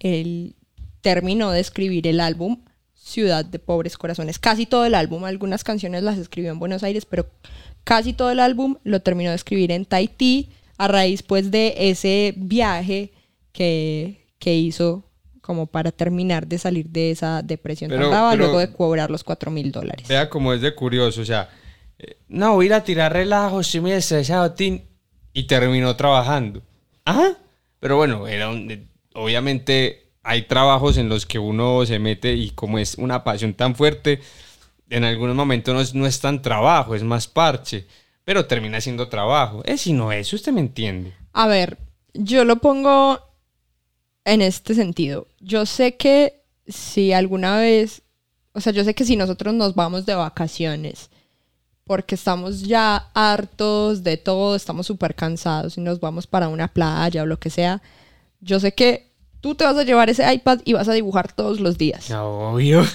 [0.00, 0.56] él
[1.00, 2.58] terminó de escribir el álbum
[2.94, 4.38] Ciudad de Pobres Corazones.
[4.38, 7.26] Casi todo el álbum, algunas canciones las escribió en Buenos Aires, pero
[7.84, 12.34] casi todo el álbum lo terminó de escribir en Tahití a raíz pues de ese
[12.36, 13.12] viaje
[13.52, 15.04] que, que hizo
[15.44, 19.10] como para terminar de salir de esa depresión Pero- tan brava pero- luego de cobrar
[19.10, 20.08] los 4 mil dólares.
[20.08, 21.50] Vea como es de curioso, o sea,
[22.28, 24.82] no, voy a ir a tirar relajo, estoy muy estresado, Tin.
[25.34, 26.62] y terminó trabajando.
[27.04, 27.36] Ajá.
[27.78, 32.50] Pero bueno, era un- eh, obviamente hay trabajos en los que uno se mete y
[32.50, 34.20] como es una pasión tan fuerte,
[34.88, 37.86] en algunos momentos no es, no es tan trabajo, es más parche,
[38.24, 39.62] pero termina siendo trabajo.
[39.66, 41.12] Es si no es, usted me entiende.
[41.34, 41.76] A ver,
[42.14, 43.20] yo lo pongo
[44.24, 45.26] en este sentido.
[45.40, 48.02] Yo sé que si alguna vez,
[48.52, 51.10] o sea, yo sé que si nosotros nos vamos de vacaciones,
[51.84, 57.22] porque estamos ya hartos de todo, estamos súper cansados y nos vamos para una playa
[57.22, 57.82] o lo que sea,
[58.40, 59.10] yo sé que
[59.42, 62.10] tú te vas a llevar ese iPad y vas a dibujar todos los días.
[62.10, 62.84] Obvio.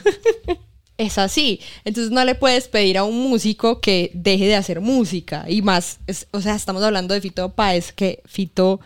[0.97, 1.61] Es así.
[1.85, 5.45] Entonces no le puedes pedir a un músico que deje de hacer música.
[5.47, 8.81] Y más, es- o sea, estamos hablando de Fito Páez, que Fito...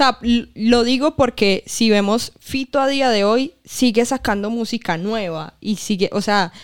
[0.00, 0.18] Sea,
[0.54, 5.76] lo digo porque si vemos Fito a día de hoy, sigue sacando música nueva y
[5.76, 6.54] sigue, o sea,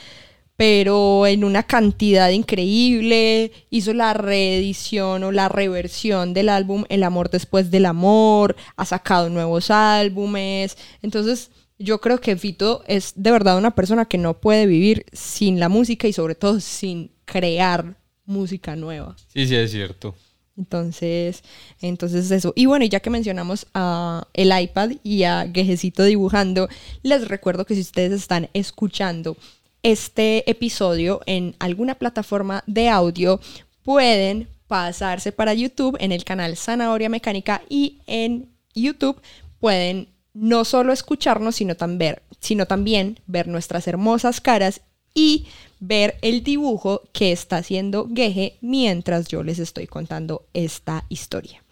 [0.56, 3.52] pero en una cantidad increíble.
[3.68, 9.28] Hizo la reedición o la reversión del álbum El amor después del amor, ha sacado
[9.28, 10.78] nuevos álbumes.
[11.02, 15.60] Entonces, yo creo que Fito es de verdad una persona que no puede vivir sin
[15.60, 19.14] la música y sobre todo sin crear música nueva.
[19.28, 20.14] Sí, sí, es cierto.
[20.56, 21.42] Entonces,
[21.80, 22.52] entonces eso.
[22.56, 26.68] Y bueno, ya que mencionamos a el iPad y a Gejecito dibujando,
[27.02, 29.36] les recuerdo que si ustedes están escuchando
[29.82, 33.40] este episodio en alguna plataforma de audio,
[33.82, 39.20] pueden pasarse para YouTube en el canal Zanahoria Mecánica y en YouTube
[39.60, 44.80] pueden no solo escucharnos, sino, tam- ver- sino también ver nuestras hermosas caras
[45.16, 45.46] y
[45.80, 51.64] ver el dibujo que está haciendo Geje mientras yo les estoy contando esta historia.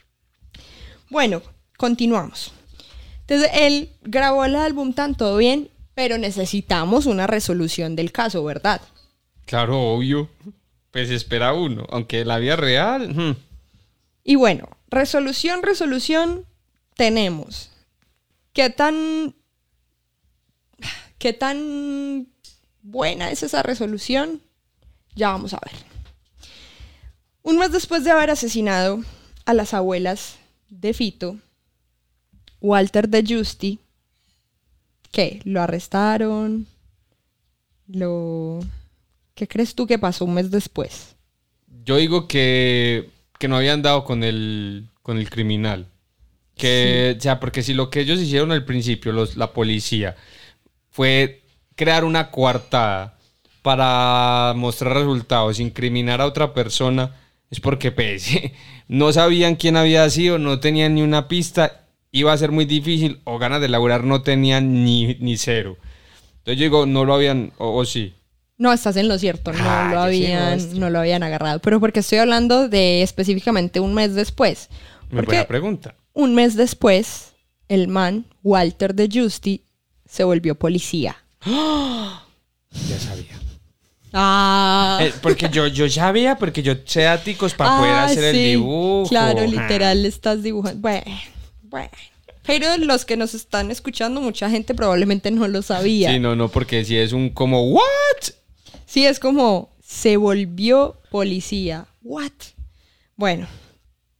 [1.10, 1.42] Bueno,
[1.76, 2.52] continuamos.
[3.20, 8.80] Entonces, él grabó el álbum tan todo bien, pero necesitamos una resolución del caso, ¿verdad?
[9.46, 10.28] Claro, obvio.
[10.90, 11.86] Pues espera uno.
[11.90, 13.14] Aunque la vida real.
[13.14, 13.36] hmm,
[14.24, 16.46] Y bueno, resolución, resolución,
[16.96, 17.70] tenemos.
[18.52, 19.34] ¿Qué tan.
[21.18, 22.28] ¿Qué tan
[22.84, 24.40] buena es esa resolución?
[25.16, 25.74] Ya vamos a ver.
[27.42, 29.02] Un mes después de haber asesinado
[29.44, 30.36] a las abuelas
[30.68, 31.38] de Fito,
[32.60, 33.80] Walter de Justi,
[35.10, 35.40] ¿qué?
[35.44, 36.66] ¿Lo arrestaron?
[37.86, 38.60] ¿Lo.
[39.34, 41.16] ¿Qué crees tú que pasó un mes después?
[41.84, 45.88] Yo digo que, que no habían dado con el, con el criminal.
[46.56, 50.16] Que, o sea, porque si lo que ellos hicieron al principio, los, la policía,
[50.88, 51.43] fue
[51.74, 53.14] crear una coartada
[53.62, 57.16] para mostrar resultados, incriminar a otra persona,
[57.50, 58.28] es porque pues,
[58.88, 63.20] no sabían quién había sido, no tenían ni una pista, iba a ser muy difícil,
[63.24, 65.76] o ganas de laburar no tenían ni, ni cero.
[66.38, 68.14] Entonces yo digo, no lo habían, o, o sí.
[68.56, 71.22] No, estás en lo cierto, no, Ah, lo yo sí, no, habían, no lo habían
[71.22, 71.58] agarrado.
[71.60, 74.68] Pero porque estoy hablando de específicamente un mes después.
[75.10, 75.94] Muy buena pregunta.
[76.12, 77.32] un mes después,
[77.68, 79.64] el man, Walter de Justi,
[80.06, 81.16] se volvió policía.
[82.88, 83.38] Ya sabía.
[84.12, 88.36] Ah, Eh, porque yo, yo sabía, porque yo sé áticos para poder Ah, hacer el
[88.36, 89.08] dibujo.
[89.08, 89.46] Claro, Ah.
[89.46, 90.80] literal, estás dibujando.
[90.80, 91.04] Bueno,
[91.62, 91.90] bueno.
[92.46, 96.10] Pero los que nos están escuchando, mucha gente probablemente no lo sabía.
[96.12, 97.82] Sí, no, no, porque si es un como, ¿what?
[98.86, 101.86] Sí, es como se volvió policía.
[102.02, 102.32] What?
[103.16, 103.46] Bueno,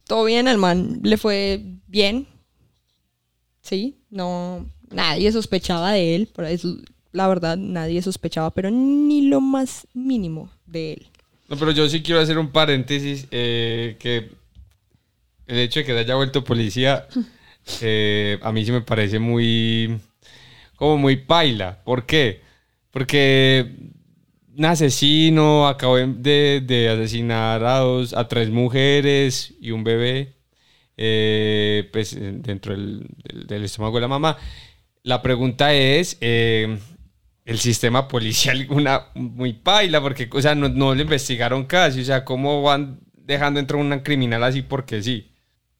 [0.07, 2.27] todo bien, al man le fue bien.
[3.63, 6.77] Sí, no, nadie sospechaba de él, por eso,
[7.15, 11.07] la verdad, nadie sospechaba, pero ni lo más mínimo de él.
[11.49, 14.31] No, pero yo sí quiero hacer un paréntesis, eh, que
[15.47, 17.07] el hecho de que se haya vuelto policía,
[17.81, 19.99] eh, a mí sí me parece muy,
[20.77, 21.83] como muy paila.
[21.85, 22.41] ¿Por qué?
[22.91, 23.71] Porque
[24.57, 30.35] un asesino acabó de, de asesinar a, dos, a tres mujeres y un bebé,
[30.97, 34.37] eh, pues dentro del, del- del estómago de la mamá.
[35.03, 36.79] La pregunta es, eh,
[37.45, 42.05] el sistema policial una muy paila, porque, o sea, no, no le investigaron casi, o
[42.05, 45.31] sea, ¿cómo van dejando entrar un criminal así porque sí?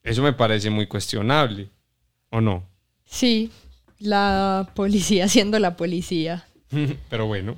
[0.03, 1.71] Eso me parece muy cuestionable,
[2.31, 2.69] ¿o no?
[3.07, 3.51] Sí,
[3.99, 6.45] la policía siendo la policía.
[7.11, 7.57] Pero bueno,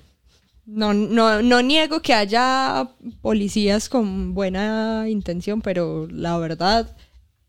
[0.64, 2.88] No, no, no niego que haya
[3.20, 6.96] policías con buena intención, pero la verdad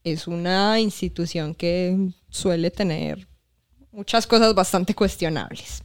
[0.04, 3.28] es una institución que suele tener
[3.92, 5.84] muchas cosas bastante cuestionables.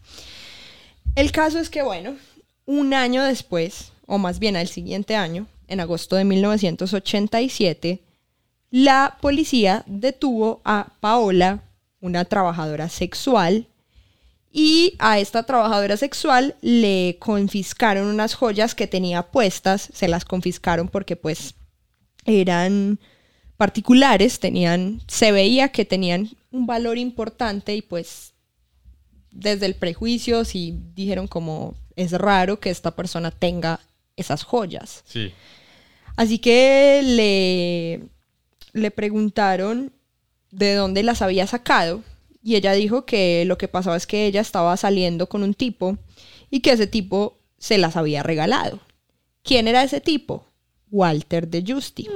[1.15, 2.17] El caso es que, bueno,
[2.65, 8.01] un año después, o más bien al siguiente año, en agosto de 1987,
[8.71, 11.65] la policía detuvo a Paola,
[12.01, 13.67] una trabajadora sexual,
[14.51, 20.89] y a esta trabajadora sexual le confiscaron unas joyas que tenía puestas, se las confiscaron
[20.89, 21.55] porque pues
[22.25, 22.99] eran
[23.59, 28.32] particulares, tenían, se veía que tenían un valor importante y pues
[29.33, 33.81] desde el prejuicio sí dijeron como es raro que esta persona tenga
[34.17, 35.03] esas joyas.
[35.07, 35.33] sí.
[36.15, 38.01] Así que le,
[38.79, 39.93] le preguntaron
[40.51, 42.03] de dónde las había sacado
[42.43, 45.97] y ella dijo que lo que pasaba es que ella estaba saliendo con un tipo
[46.51, 48.81] y que ese tipo se las había regalado.
[49.43, 50.45] ¿Quién era ese tipo?
[50.91, 52.09] Walter de Justy.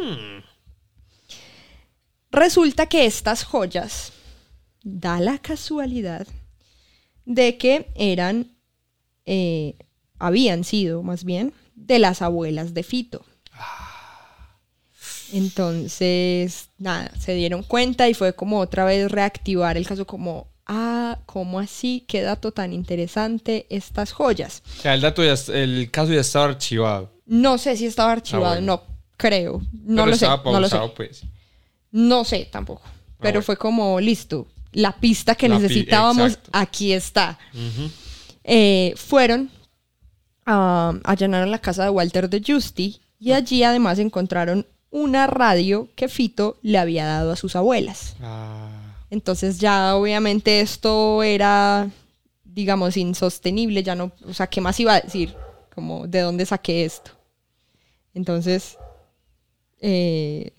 [2.31, 4.13] Resulta que estas joyas
[4.83, 6.27] da la casualidad
[7.27, 8.47] de que eran,
[9.27, 9.77] eh,
[10.19, 13.25] habían sido más bien, de las abuelas de Fito.
[15.33, 21.19] Entonces, nada, se dieron cuenta y fue como otra vez reactivar el caso como, ah,
[21.27, 22.05] ¿cómo así?
[22.07, 24.63] Qué dato tan interesante estas joyas.
[24.79, 27.13] O sea, el, dato ya, el caso ya estaba archivado.
[27.27, 28.67] No sé si estaba archivado, bueno.
[28.67, 28.83] no
[29.17, 30.77] creo, no pero lo sé, estaba no lo sé.
[30.77, 31.23] pausado, pues.
[31.91, 32.83] No sé tampoco.
[33.19, 33.43] Pero bueno.
[33.43, 37.39] fue como, listo, la pista que La necesitábamos, aquí está.
[38.45, 39.51] Eh, fueron,
[40.45, 46.09] a allanaron la casa de Walter de Justy y allí además encontraron una radio que
[46.09, 48.17] Fito le había dado a sus abuelas.
[48.23, 48.69] Ah,
[49.11, 51.91] Entonces ya obviamente esto era,
[52.45, 55.35] digamos, insostenible, ya no, o sea, ¿qué más iba a decir?
[55.75, 57.11] Como, ¿de dónde saqué esto?
[58.15, 58.79] Entonces,
[59.81, 60.53] eh,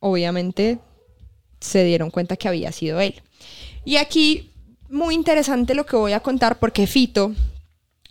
[0.00, 0.80] obviamente
[1.62, 3.22] se dieron cuenta que había sido él.
[3.84, 4.50] Y aquí,
[4.88, 7.32] muy interesante lo que voy a contar porque Fito,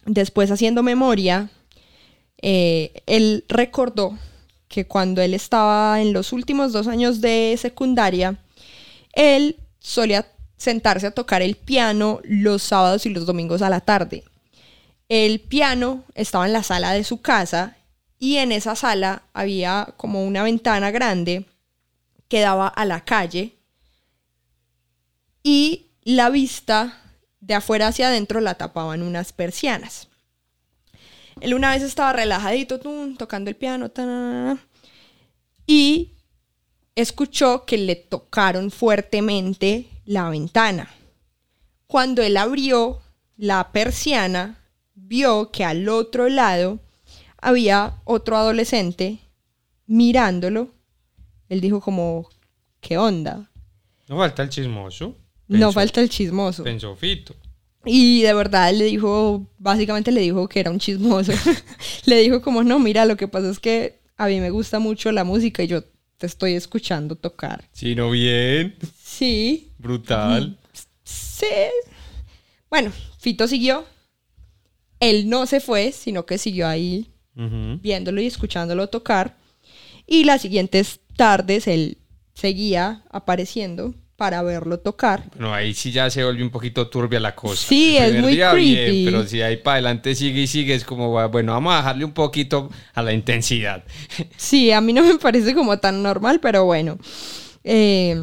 [0.05, 1.49] después haciendo memoria,
[2.41, 4.17] eh, él recordó
[4.67, 8.37] que cuando él estaba en los últimos dos años de secundaria,
[9.13, 10.27] él solía
[10.57, 14.23] sentarse a tocar el piano los sábados y los domingos a la tarde.
[15.09, 17.75] El piano estaba en la sala de su casa
[18.17, 21.45] y en esa sala había como una ventana grande
[22.31, 23.57] que daba a la calle
[25.43, 26.97] y la vista
[27.41, 30.07] de afuera hacia adentro la tapaban unas persianas.
[31.41, 32.79] Él una vez estaba relajadito,
[33.17, 33.91] tocando el piano,
[35.67, 36.13] y
[36.95, 40.89] escuchó que le tocaron fuertemente la ventana.
[41.85, 43.01] Cuando él abrió
[43.35, 44.57] la persiana,
[44.95, 46.79] vio que al otro lado
[47.35, 49.19] había otro adolescente
[49.85, 50.69] mirándolo.
[51.51, 52.29] Él dijo como,
[52.79, 53.51] ¿qué onda?
[54.07, 55.17] no falta el chismoso.
[55.49, 56.63] no falta el chismoso.
[56.63, 57.35] Pensó Fito.
[57.83, 61.33] Y de verdad le dijo, básicamente le dijo que era un chismoso.
[62.05, 65.11] le dijo como, no, mira, lo que pasa es que a mí me gusta mucho
[65.11, 65.83] la música y yo
[66.17, 67.67] te estoy escuchando tocar.
[67.73, 68.77] Sí, no bien.
[69.03, 70.57] Sí, Brutal.
[71.03, 71.45] sí.
[72.69, 73.83] Bueno, Fito siguió.
[75.01, 79.37] Él no se fue, sino que siguió ahí viéndolo y escuchándolo tocar.
[80.07, 81.99] Y las siguientes tardes él
[82.33, 85.29] seguía apareciendo para verlo tocar.
[85.35, 87.63] Bueno, ahí sí ya se volvió un poquito turbia la cosa.
[87.67, 88.73] Sí, es muy día creepy.
[88.73, 92.05] bien, pero si ahí para adelante sigue y sigue, es como, bueno, vamos a bajarle
[92.05, 93.83] un poquito a la intensidad.
[94.35, 96.97] Sí, a mí no me parece como tan normal, pero bueno.
[97.63, 98.19] Eh,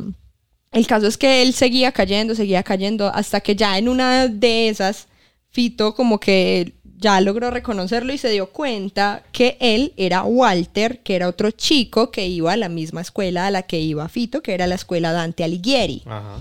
[0.73, 4.71] el caso es que él seguía cayendo, seguía cayendo, hasta que ya en una de
[4.71, 5.07] esas,
[5.51, 11.15] Fito como que ya logró reconocerlo y se dio cuenta que él era Walter, que
[11.17, 14.53] era otro chico que iba a la misma escuela a la que iba Fito, que
[14.55, 16.03] era la escuela Dante Alighieri.
[16.07, 16.39] Ajá.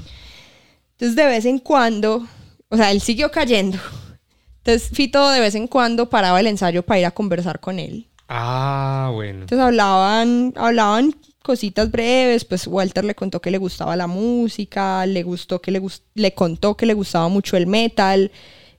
[0.93, 2.25] Entonces de vez en cuando,
[2.69, 3.77] o sea, él siguió cayendo.
[4.63, 8.07] Entonces Fito de vez en cuando paraba el ensayo para ir a conversar con él.
[8.27, 9.41] Ah, bueno.
[9.41, 15.23] Entonces hablaban, hablaban cositas breves, pues Walter le contó que le gustaba la música, le
[15.23, 18.31] gustó que le gus- le contó que le gustaba mucho el metal,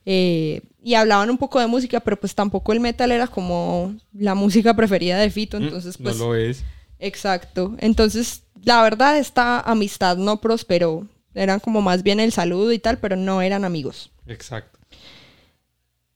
[0.05, 4.35] eh, y hablaban un poco de música, pero pues tampoco el metal era como la
[4.35, 6.63] música preferida de Fito, entonces Mm, pues no lo es.
[6.99, 7.75] exacto.
[7.79, 11.07] Entonces, la verdad esta amistad no prosperó.
[11.35, 14.09] Eran como más bien el saludo y tal, pero no eran amigos.
[14.27, 14.79] Exacto.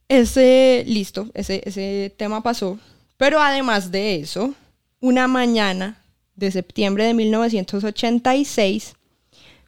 [0.09, 2.77] Ese, listo, ese, ese tema pasó.
[3.17, 4.53] Pero además de eso,
[4.99, 5.97] una mañana
[6.35, 8.95] de septiembre de 1986,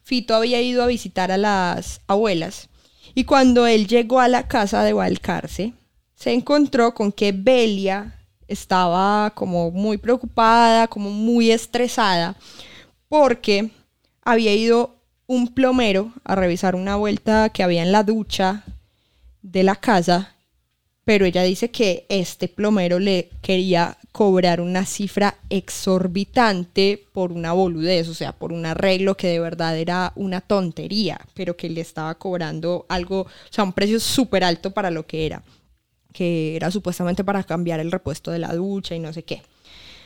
[0.04, 2.70] Fito había ido a visitar a las abuelas.
[3.16, 5.74] Y cuando él llegó a la casa de Valcarce,
[6.16, 12.36] se encontró con que Belia estaba como muy preocupada, como muy estresada,
[13.08, 13.72] porque
[14.22, 14.96] había ido
[15.28, 18.64] un plomero a revisar una vuelta que había en la ducha
[19.42, 20.36] de la casa,
[21.06, 28.08] pero ella dice que este plomero le quería cobrar una cifra exorbitante por una boludez,
[28.08, 32.16] o sea, por un arreglo que de verdad era una tontería, pero que le estaba
[32.16, 35.44] cobrando algo, o sea, un precio súper alto para lo que era,
[36.14, 39.42] que era supuestamente para cambiar el repuesto de la ducha y no sé qué.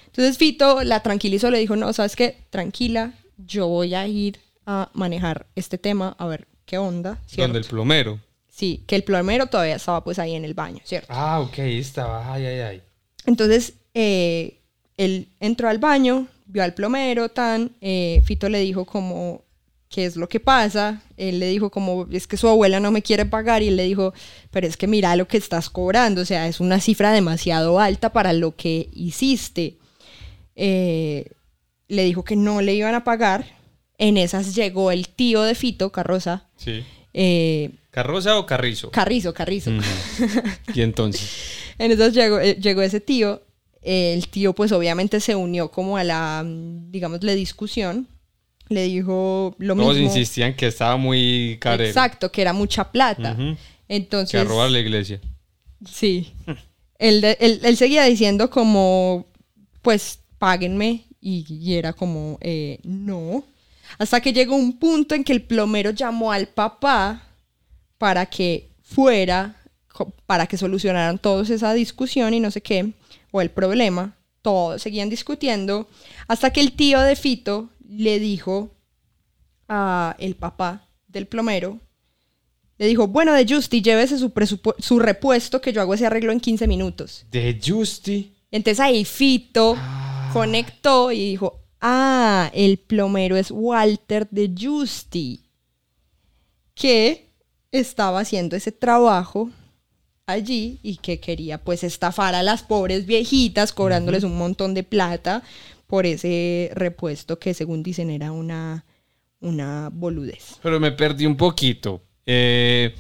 [0.08, 4.90] Entonces Fito la tranquilizó, le dijo, no, sabes qué, tranquila, yo voy a ir a
[4.94, 7.54] manejar este tema, a ver qué onda, ¿cierto?
[7.54, 8.20] Donde el plomero.
[8.50, 11.10] Sí, que el plomero todavía estaba pues ahí en el baño, ¿cierto?
[11.12, 12.34] Ah, ok, estaba.
[12.34, 12.82] Ay, ay, ay.
[13.28, 14.62] Entonces, eh,
[14.96, 19.44] él entró al baño, vio al plomero, tan, eh, Fito le dijo como,
[19.90, 21.02] ¿qué es lo que pasa?
[21.18, 23.84] Él le dijo como, es que su abuela no me quiere pagar y él le
[23.84, 24.14] dijo,
[24.52, 28.14] pero es que mira lo que estás cobrando, o sea, es una cifra demasiado alta
[28.14, 29.78] para lo que hiciste.
[30.56, 31.32] Eh,
[31.90, 33.58] le dijo que no le iban a pagar.
[33.98, 36.48] En esas llegó el tío de Fito, Carroza.
[36.56, 36.86] Sí.
[37.14, 38.92] eh, ¿Carroza o Carrizo?
[38.92, 39.72] Carrizo, Carrizo.
[40.74, 41.30] Y entonces.
[41.78, 43.42] En esas llegó, llegó ese tío.
[43.82, 48.08] El tío, pues obviamente se unió como a la, digamos, la discusión.
[48.70, 50.10] Le dijo lo Todos mismo.
[50.10, 51.88] insistían que estaba muy carero.
[51.90, 53.36] Exacto, que era mucha plata.
[53.88, 54.32] Entonces.
[54.32, 55.20] Que a robar la iglesia.
[55.90, 56.34] Sí.
[57.00, 59.26] él, él- él seguía diciendo como,
[59.82, 61.06] pues, páguenme.
[61.22, 63.44] Y, y era como, eh, no.
[63.98, 67.24] Hasta que llegó un punto en que el plomero llamó al papá
[67.98, 69.56] para que fuera,
[70.26, 72.92] para que solucionaran todos esa discusión y no sé qué,
[73.32, 74.16] o el problema.
[74.42, 75.88] Todos seguían discutiendo.
[76.28, 78.72] Hasta que el tío de Fito le dijo
[79.68, 81.80] a el papá del plomero,
[82.80, 86.66] le dijo, bueno, de Justy, llévese su, repuesto que yo hago ese arreglo en 15
[86.66, 87.26] minutos.
[87.30, 88.34] De Justy.
[88.52, 89.76] Entonces ahí Fito
[90.32, 95.44] conectó y dijo, ah, el plomero es Walter de Justy,
[96.74, 97.30] que
[97.72, 99.52] estaba haciendo ese trabajo
[100.32, 105.44] allí y que quería pues estafar a las pobres viejitas cobrándoles un montón de plata
[105.88, 108.86] por ese repuesto que según dicen era una,
[109.40, 110.56] una boludez.
[110.62, 112.04] Pero me perdí un poquito.
[112.26, 112.94] Eh,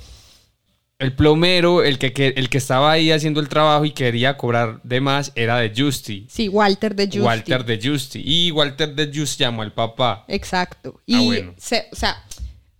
[0.98, 4.82] el plomero, el que, que- el que estaba ahí haciendo el trabajo y quería cobrar
[4.84, 6.26] de más, era de Justy.
[6.30, 7.20] Sí, Walter de Justy.
[7.22, 8.22] Walter de Justy.
[8.26, 10.26] Y Walter de Justy llamó al papá.
[10.28, 11.00] Exacto.
[11.06, 11.54] Y, Ah, bueno.
[11.58, 12.22] se- o sea,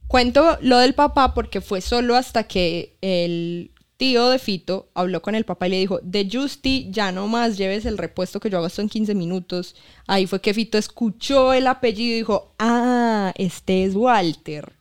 [0.08, 5.36] cuento lo del papá porque fue solo hasta que el tío de Fito habló con
[5.36, 8.58] el papá y le dijo, de Justy, ya no más lleves el repuesto que yo
[8.58, 9.76] hago esto en 15 minutos.
[10.08, 14.72] Ahí fue que Fito escuchó el apellido y dijo, ah, este es Walter.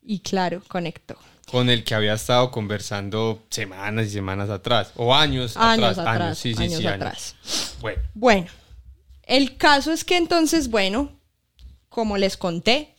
[0.00, 1.16] Y claro, conectó.
[1.50, 4.92] Con el que había estado conversando semanas y semanas atrás.
[4.94, 5.98] O años, Años atrás.
[5.98, 6.20] atrás.
[6.20, 7.02] Años, sí, sí, años sí, años.
[7.02, 7.34] atrás.
[7.80, 8.46] Bueno, Bueno,
[9.24, 11.18] el caso es que entonces, bueno,
[11.88, 12.94] como les conté,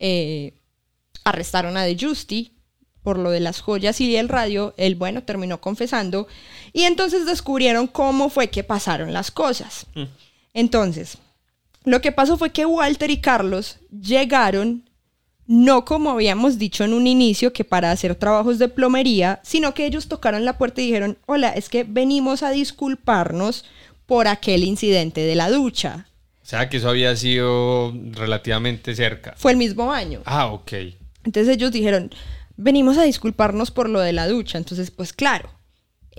[0.00, 0.60] eh,
[1.22, 2.56] arrestaron a De Justy
[3.02, 4.74] por lo de las joyas y el radio.
[4.76, 6.28] Él, bueno, terminó confesando.
[6.72, 9.86] Y entonces descubrieron cómo fue que pasaron las cosas.
[10.54, 11.18] Entonces,
[11.84, 14.84] lo que pasó fue que Walter y Carlos llegaron
[15.50, 19.84] no como habíamos dicho en un inicio que para hacer trabajos de plomería, sino que
[19.84, 23.64] ellos tocaron la puerta y dijeron, hola, es que venimos a disculparnos
[24.06, 26.06] por aquel incidente de la ducha.
[26.40, 29.34] o sea que eso había sido relativamente cerca.
[29.36, 30.22] Fue el mismo año.
[30.24, 30.72] Ah, ok.
[31.24, 32.12] Entonces ellos dijeron,
[32.60, 34.58] venimos a disculparnos por lo de la ducha.
[34.58, 35.50] Entonces, pues claro,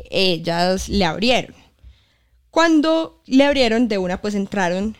[0.10, 1.56] ellas le abrieron.
[2.50, 4.98] Cuando le abrieron de una, pues entraron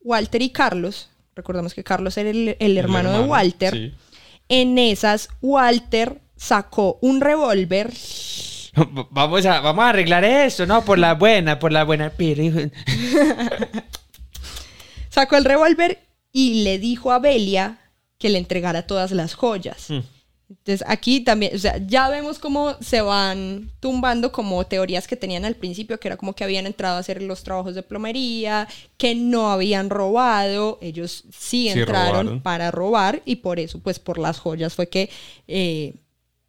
[0.00, 1.08] Walter y Carlos.
[1.34, 3.74] Recordamos que Carlos era el, el hermano, de Walter.
[3.74, 3.94] sí.
[4.48, 7.92] En esas, Walter sacó un revólver.
[9.10, 10.84] Vamos a, vamos a arreglar esto, ¿no?
[10.84, 12.12] Por la buena, por la buena.
[15.08, 15.98] Sacó el revólver
[16.32, 17.78] y le dijo a Belia
[18.18, 19.90] que le entregara todas las joyas.
[19.90, 20.00] Mm.
[20.50, 25.44] Entonces aquí también, o sea, ya vemos cómo se van tumbando como teorías que tenían
[25.44, 28.66] al principio, que era como que habían entrado a hacer los trabajos de plomería,
[28.98, 34.40] que no habían robado, ellos sí entraron para robar y por eso, pues por las
[34.40, 35.08] joyas fue que
[35.46, 35.94] eh,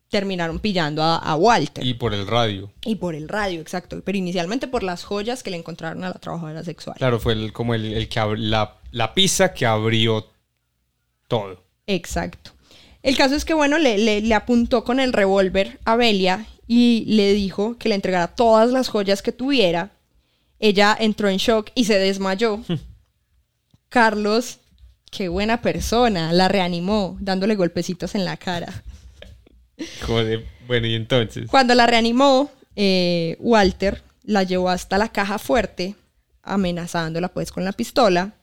[0.10, 1.86] terminaron pillando a, a Walter.
[1.86, 2.72] Y por el radio.
[2.84, 4.02] Y por el radio, exacto.
[4.04, 6.98] Pero inicialmente por las joyas que le encontraron a la trabajadora sexual.
[6.98, 10.28] Claro, fue el- como el, el que la, la pizza que abrió
[11.28, 11.64] todo.
[11.88, 12.52] Exacto.
[13.04, 17.04] El caso es que, bueno, le, le- le apuntó con el revólver a Belia y
[17.08, 19.92] le dijo que le entregara todas las joyas que tuviera.
[20.60, 22.60] Ella entró en shock y se desmayó.
[23.90, 24.60] Carlos,
[25.10, 28.84] qué buena persona, la reanimó dándole golpecitos en la cara.
[30.06, 31.48] Joder, bueno, y entonces.
[31.50, 35.96] Cuando la reanimó, eh, Walter la llevó hasta la caja fuerte,
[36.44, 38.34] amenazándola pues con la pistola.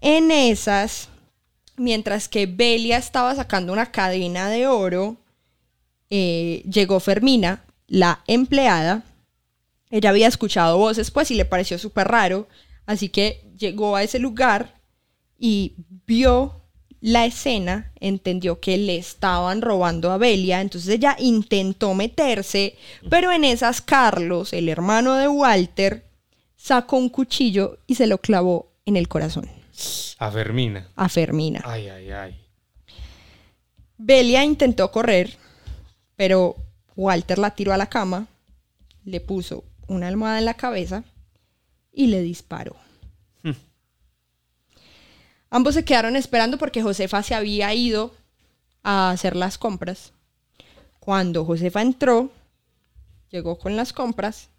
[0.00, 1.08] En esas,
[1.76, 5.16] mientras que Belia estaba sacando una cadena de oro,
[6.10, 9.04] eh, llegó Fermina, la empleada.
[9.90, 12.48] Ella había escuchado voces pues y le pareció súper raro,
[12.86, 14.80] así que llegó a ese lugar
[15.38, 15.74] y
[16.06, 16.62] vio
[17.00, 22.74] la escena, entendió que le estaban robando a Belia, entonces ella intentó meterse,
[23.08, 26.04] pero en esas Carlos, el hermano de Walter,
[26.56, 29.55] sacó un cuchillo y se lo clavó en el corazón
[30.18, 30.88] A Fermina.
[30.96, 31.60] a Fermina.
[31.64, 32.46] Ay, ay, ay.
[33.98, 35.36] Belia intentó correr,
[36.16, 36.56] pero
[36.96, 38.26] Walter la tiró a la cama,
[39.04, 41.04] le puso una almohada en la cabeza
[41.92, 42.76] y le disparó.
[45.48, 48.12] Ambos se quedaron esperando porque Josefa se había ido
[48.82, 50.12] a hacer las compras.
[50.98, 52.30] Cuando Josefa entró,
[53.30, 54.50] llegó con las compras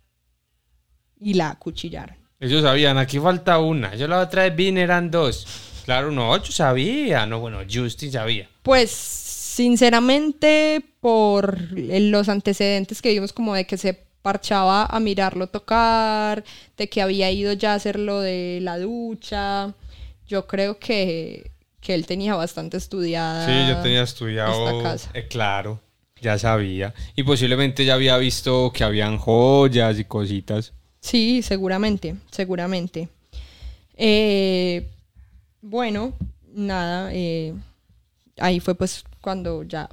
[1.20, 2.18] y la acuchillaron.
[2.40, 3.96] Ellos sabían, aquí falta una.
[3.96, 5.48] Yo la otra vez vine, eran dos.
[5.86, 7.26] Claro, no, yo sabía.
[7.26, 8.48] No, bueno, Justin sabía.
[8.62, 16.44] Pues sinceramente por los antecedentes que vimos como de que se parchaba a mirarlo tocar,
[16.78, 19.74] de que había ido ya a hacer lo de la ducha,
[20.28, 23.46] yo creo que, que él tenía bastante estudiada.
[23.48, 24.68] Sí, yo tenía estudiado.
[24.68, 25.10] esta casa.
[25.16, 25.80] eh, claro,
[26.22, 26.94] ya sabía.
[27.16, 30.74] Y posiblemente ya había visto que habían joyas y cositas.
[31.00, 33.10] Sí, seguramente, seguramente.
[33.96, 34.88] Eh,
[35.62, 36.14] bueno,
[36.54, 37.54] nada, eh,
[38.38, 39.90] ahí fue pues cuando ya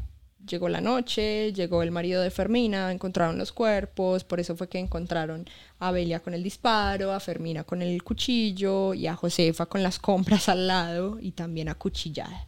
[0.46, 4.78] llegó la noche, llegó el marido de Fermina, encontraron los cuerpos, por eso fue que
[4.78, 5.48] encontraron
[5.78, 9.98] a Belia con el disparo, a Fermina con el cuchillo y a Josefa con las
[9.98, 12.46] compras al lado y también acuchillada.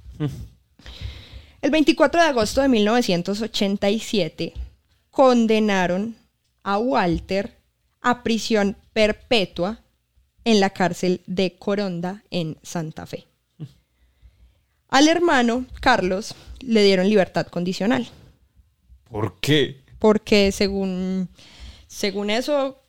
[1.62, 4.52] El 24 de agosto de 1987
[5.11, 6.16] condenaron
[6.62, 7.55] a Walter
[8.07, 9.80] a prisión perpetua
[10.44, 13.26] en la cárcel de Coronda en Santa Fe.
[14.88, 18.09] Al hermano, Carlos, le dieron libertad condicional,
[19.11, 19.82] ¿Por qué?
[19.98, 21.28] porque según,
[21.88, 22.80] según eso,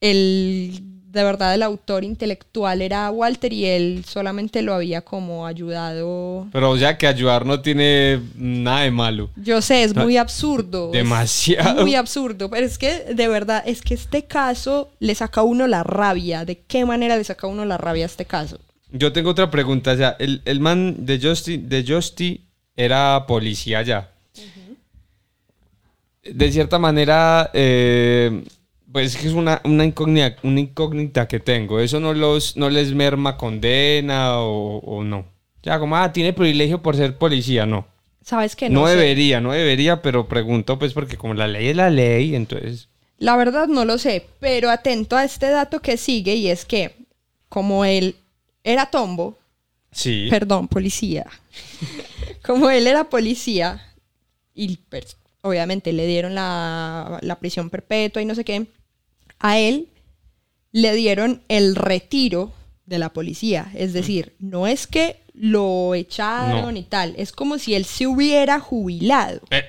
[0.00, 6.46] el, de verdad el autor intelectual era Walter y él solamente lo había como ayudado.
[6.52, 9.30] Pero o sea que ayudar no tiene nada de malo.
[9.36, 10.90] Yo sé, es muy absurdo.
[10.90, 11.82] Demasiado.
[11.82, 15.66] Muy absurdo, pero es que de verdad, es que este caso le saca a uno
[15.66, 16.44] la rabia.
[16.44, 18.58] ¿De qué manera le saca a uno la rabia a este caso?
[18.90, 19.92] Yo tengo otra pregunta.
[19.92, 22.42] O sea, el, el man de Justy, de Justy
[22.76, 24.10] era policía ya.
[26.22, 28.44] De cierta manera, eh,
[28.92, 31.80] pues es que es una, una, incógnita, una incógnita que tengo.
[31.80, 35.18] ¿Eso no, los, no les merma condena o, o no?
[35.18, 37.86] O sea, como, ah, tiene privilegio por ser policía, no.
[38.24, 38.86] ¿Sabes que No, no?
[38.88, 38.96] sé.
[38.96, 42.88] debería, no debería, pero pregunto pues porque como la ley es la ley, entonces...
[43.18, 46.94] La verdad no lo sé, pero atento a este dato que sigue y es que
[47.48, 48.14] como él
[48.62, 49.36] era tombo,
[49.90, 50.28] Sí.
[50.30, 51.26] perdón, policía,
[52.44, 53.82] como él era policía
[54.54, 58.66] y pues, obviamente le dieron la, la prisión perpetua y no sé qué,
[59.40, 59.88] a él
[60.72, 62.52] le dieron el retiro
[62.86, 63.70] de la policía.
[63.74, 66.80] Es decir, no es que lo echaron No.
[66.80, 69.40] y tal, es como si él se hubiera jubilado.
[69.50, 69.64] Eh,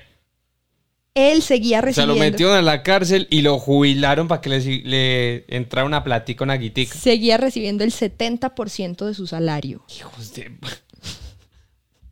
[1.14, 2.14] Él seguía o sea, recibiendo...
[2.14, 6.44] lo metieron a la cárcel y lo jubilaron para que le, le entrara una platica,
[6.44, 6.94] una guitica.
[6.96, 9.82] seguía recibiendo el 70% de su salario.
[9.96, 10.52] Hijos de...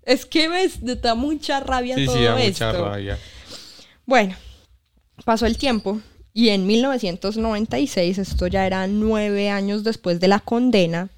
[0.02, 0.48] Es que
[0.80, 2.66] te da mucha rabia Sí, todo sí, da esto.
[2.66, 3.18] mucha rabia.
[4.06, 4.34] Bueno,
[5.24, 6.00] pasó el tiempo
[6.39, 11.09] y en 1996, esto ya era nueve años después de la condena,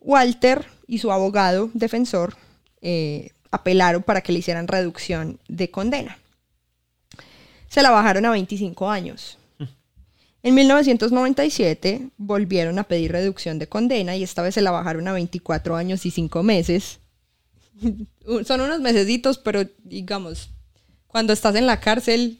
[0.00, 2.34] Walter y su abogado defensor
[2.80, 6.16] eh, apelaron para que le hicieran reducción de condena.
[7.68, 9.36] Se la bajaron a 25 años.
[10.42, 15.12] En 1997 volvieron a pedir reducción de condena y esta vez se la bajaron a
[15.12, 17.00] 24 años y 5 meses.
[18.46, 20.48] Son unos mesecitos, pero digamos,
[21.06, 22.38] cuando estás en la cárcel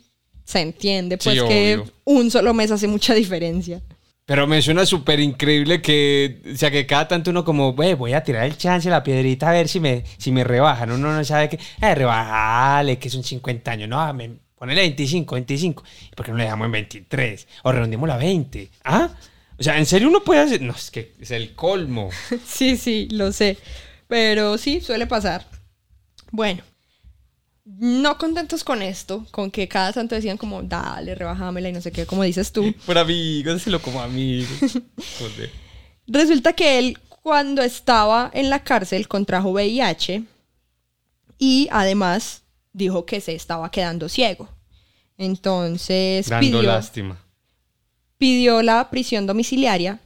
[0.48, 1.92] se entiende pues Sí, que obvio.
[2.04, 3.82] un solo mes hace mucha diferencia.
[4.24, 8.14] Pero me suena súper increíble que, o sea, que cada tanto uno como, Güey, voy
[8.14, 10.90] a tirar el chance, la piedrita, a ver si me, si me rebajan.
[10.90, 13.90] Uno no sabe que, eh, rebajale, que son 50 años.
[13.90, 15.84] No, me, ponele 25, 25.
[16.12, 17.46] ¿Y por qué no le dejamos en 23?
[17.64, 18.70] O redondémoslo a 20.
[18.84, 19.10] ¿Ah?
[19.58, 20.62] o sea, ¿en serio uno puede hacer?
[20.62, 22.08] No, es que es el colmo.
[22.46, 23.58] Sí, sí, lo sé.
[24.08, 25.46] Pero sí, suele pasar.
[26.30, 26.62] Bueno,
[27.76, 31.92] no contentos con esto, con que cada santo decían como, dale, rebajámela y no sé
[31.92, 32.74] qué, como dices tú.
[32.86, 34.48] Por amigos, decirlo como amigos.
[35.18, 35.50] Joder.
[36.06, 40.24] Resulta que él, cuando estaba en la cárcel, contrajo VIH
[41.38, 42.42] y además
[42.72, 44.48] dijo que se estaba quedando ciego.
[45.18, 47.18] Entonces Dando pidió, lástima.
[48.16, 50.00] pidió la prisión domiciliaria,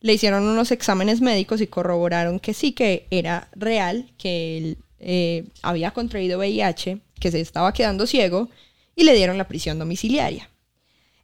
[0.00, 5.44] le hicieron unos exámenes médicos y corroboraron que sí, que era real, que él eh,
[5.62, 8.48] había contraído VIH, que se estaba quedando ciego
[8.94, 10.48] y le dieron la prisión domiciliaria.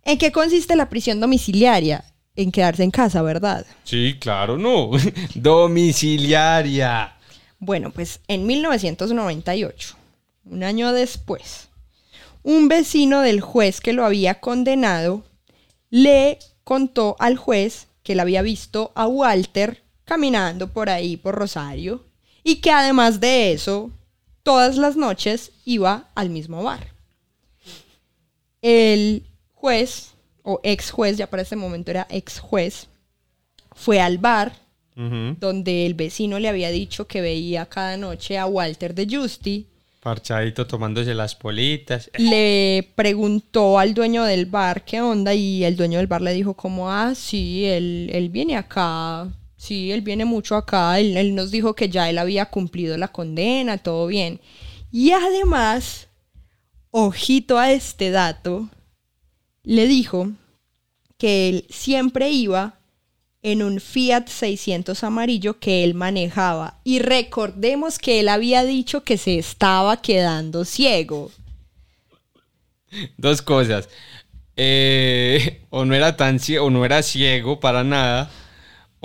[0.05, 2.05] ¿En qué consiste la prisión domiciliaria?
[2.37, 3.65] En quedarse en casa, ¿verdad?
[3.85, 4.91] Sí, claro, no.
[5.35, 7.15] Domiciliaria.
[7.59, 9.97] Bueno, pues en 1998,
[10.47, 11.69] un año después,
[12.43, 15.25] un vecino del juez que lo había condenado
[15.91, 22.05] le contó al juez que él había visto a Walter caminando por ahí por Rosario
[22.45, 23.91] y que además de eso,
[24.43, 26.93] todas las noches iba al mismo bar.
[28.63, 32.87] El juez, o ex juez, ya para ese momento era ex juez,
[33.75, 34.63] fue al bar
[34.97, 39.67] donde el vecino le había dicho que veía cada noche a Walter de Justy,
[40.05, 42.11] Parchadito tomándose las politas.
[42.19, 46.53] le preguntó al dueño del bar qué onda y el dueño del bar le dijo
[46.53, 49.33] como, ah, sí, él, él viene acá,
[49.65, 53.79] sí, él viene mucho acá, él, nos dijo que ya él había cumplido la condena,
[53.79, 54.41] todo bien.
[54.93, 56.09] Y además,
[56.91, 58.69] ojito a este dato,
[59.63, 60.31] le dijo
[61.17, 62.79] que él siempre iba
[63.43, 66.81] en un Fiat 600 amarillo que él manejaba.
[66.85, 71.31] Y recordemos que él había dicho que se estaba quedando ciego.
[73.17, 73.89] Dos cosas.
[74.57, 78.31] Eh, o no era tan ciego, o no era ciego para nada.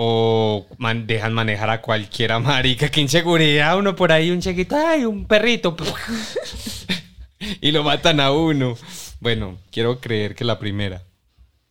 [0.02, 2.88] O man- dejan manejar a cualquiera marica.
[2.90, 3.78] Qué inseguridad.
[3.78, 5.76] Uno por ahí, un chiquito, ay, un perrito.
[7.62, 8.78] y lo matan a uno.
[9.20, 11.04] Bueno, quiero creer que la primera,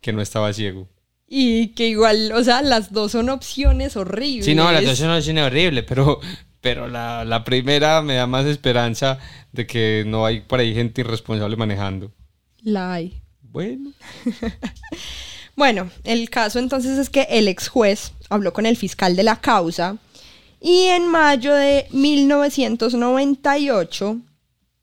[0.03, 0.87] que no estaba ciego.
[1.27, 4.45] Y que igual, o sea, las dos son opciones horribles.
[4.45, 6.21] Sí, no, las dos son opciones horribles, pero,
[6.61, 9.19] pero la, la primera me da más esperanza
[9.53, 12.13] de que no hay por ahí gente irresponsable manejando.
[12.63, 13.23] La hay.
[13.41, 13.93] Bueno.
[15.57, 19.37] Bueno, el caso entonces es que el ex juez habló con el fiscal de la
[19.41, 19.97] causa
[20.61, 24.19] y en mayo de 1998,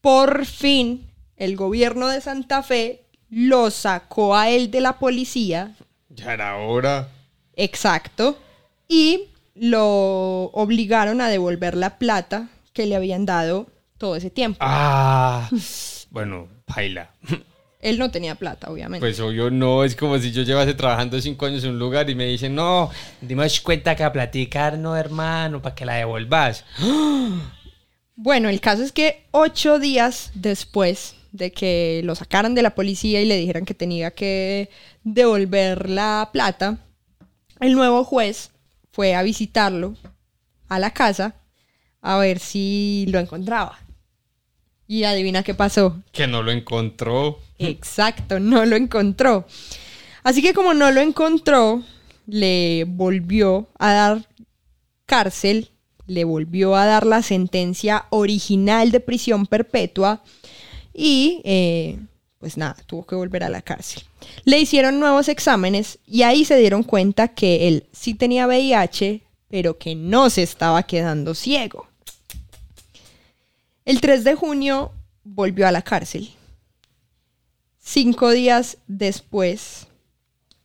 [0.02, 1.06] por fin,
[1.38, 5.76] el gobierno de Santa Fe lo sacó a él de la policía,
[6.10, 7.10] Ya era hora.
[7.56, 8.38] exacto,
[8.88, 9.26] y
[9.56, 13.68] lo obligaron a devolver la plata que le habían dado
[13.98, 14.58] todo ese tiempo.
[14.62, 15.50] Ah,
[16.10, 17.10] bueno, baila.
[17.86, 19.00] Él no tenía plata, obviamente.
[19.00, 22.16] Pues obvio no, es como si yo llevase trabajando cinco años en un lugar y
[22.16, 22.90] me dicen, no,
[23.22, 26.66] Dimos cuenta que a platicar, no, hermano, para que la devolvas.
[28.18, 33.22] Bueno, el caso es que ocho días después de que lo sacaran de la policía
[33.22, 34.70] y le dijeran que tenía que
[35.04, 36.78] devolver la plata,
[37.60, 38.52] el nuevo juez
[38.94, 39.96] fue a visitarlo
[40.70, 41.36] a la casa
[42.02, 43.85] a ver si lo encontraba.
[44.88, 46.02] Y adivina qué pasó.
[46.12, 47.40] que no lo encontró.
[47.58, 49.46] Exacto, no lo encontró.
[50.24, 51.84] Así que como no lo encontró,
[52.28, 54.30] le volvió a dar
[55.06, 55.70] cárcel,
[56.08, 60.24] le volvió a dar la sentencia original de prisión perpetua
[60.94, 62.00] y eh,
[62.40, 64.04] pues nada, tuvo que volver a la cárcel.
[64.44, 69.78] Le hicieron nuevos exámenes y ahí se dieron cuenta que él sí tenía VIH, pero
[69.78, 71.88] que no se estaba quedando ciego.
[73.86, 74.92] El 3 de junio
[75.24, 76.30] volvió a la cárcel.
[77.80, 79.88] Cinco días después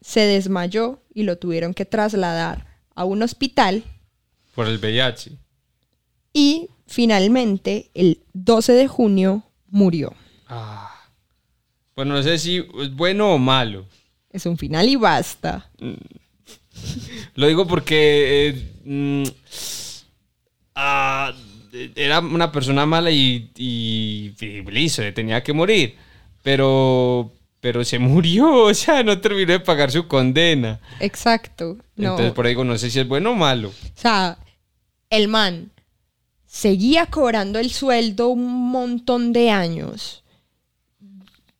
[0.00, 3.84] se desmayó y lo tuvieron que trasladar a un hospital
[4.54, 5.32] Por el VIH.
[6.32, 10.14] y finalmente el 12 de junio murió.
[10.48, 10.86] Ah.
[11.94, 13.84] Bueno, no sé si es bueno o malo.
[14.30, 15.70] Es un final y basta.
[17.34, 19.22] Lo digo porque eh, mm,
[20.74, 21.32] ah,
[21.94, 25.96] era una persona mala y, y, y listo, tenía que morir.
[26.42, 30.80] Pero, pero se murió, o sea, no terminó de pagar su condena.
[31.00, 31.78] Exacto.
[31.96, 32.10] No.
[32.10, 33.68] Entonces, por ahí digo, no sé si es bueno o malo.
[33.68, 34.38] O sea,
[35.10, 35.70] el man
[36.46, 40.24] seguía cobrando el sueldo un montón de años.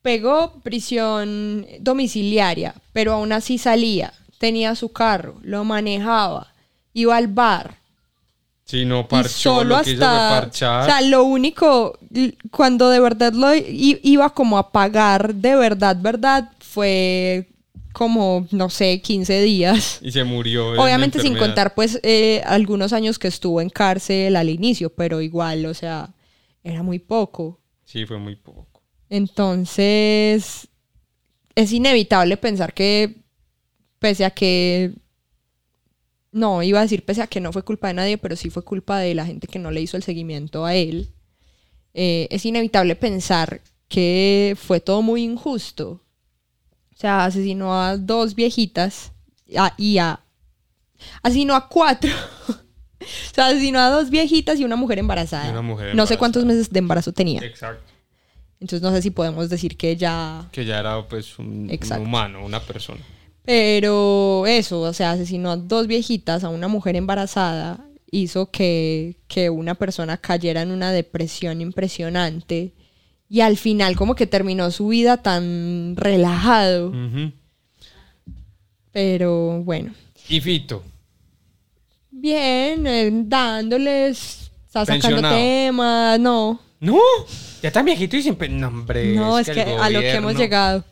[0.02, 4.14] Pegó prisión domiciliaria, pero aún así salía.
[4.38, 6.54] Tenía su carro, lo manejaba,
[6.94, 7.79] iba al bar.
[8.70, 10.40] Si no Y parchó, solo lo que hizo fue hasta.
[10.40, 10.82] parchar.
[10.82, 11.98] O sea, lo único,
[12.52, 17.48] cuando de verdad lo iba como a pagar de verdad, verdad, fue
[17.92, 19.98] como, no sé, 15 días.
[20.00, 20.80] y se murió.
[20.80, 25.66] Obviamente sin contar pues eh, algunos años que estuvo en cárcel al inicio, pero igual,
[25.66, 26.14] o sea,
[26.62, 27.58] era muy poco.
[27.84, 28.84] Sí, fue muy poco.
[29.08, 30.68] Entonces,
[31.56, 33.16] es inevitable pensar que
[33.98, 34.92] pese a que...
[36.32, 38.62] No, iba a decir pese a que no fue culpa de nadie, pero sí fue
[38.62, 41.08] culpa de la gente que no le hizo el seguimiento a él.
[41.92, 46.00] eh, es inevitable pensar que fue todo muy injusto.
[46.94, 49.10] O sea, asesinó a dos viejitas
[49.58, 50.20] a- y a...
[51.22, 52.10] Asesinó a cuatro.
[52.48, 55.48] o sea, asesinó a dos viejitas y una mujer embarazada.
[55.48, 57.40] Y una mujer No sé cuántos meses de embarazo tenía.
[57.42, 57.90] Exacto.
[58.60, 60.48] Entonces no sé si podemos decir que ya...
[60.52, 63.00] Que ya era pues un, un humano, una persona.
[63.50, 69.50] Pero eso, o sea, asesinó a dos viejitas, a una mujer embarazada, hizo que, que
[69.50, 72.74] una persona cayera en una depresión impresionante
[73.28, 76.92] y al final como que terminó su vida tan relajado.
[78.92, 79.94] Pero bueno,
[80.28, 80.84] Y Fito.
[82.12, 87.00] bien, eh, dándoles, está sacando temas, no, No,
[87.60, 88.48] ya está viejito y siempre.
[88.48, 89.12] No, hombre.
[89.12, 90.84] no, es, que, a lo que hemos llegado.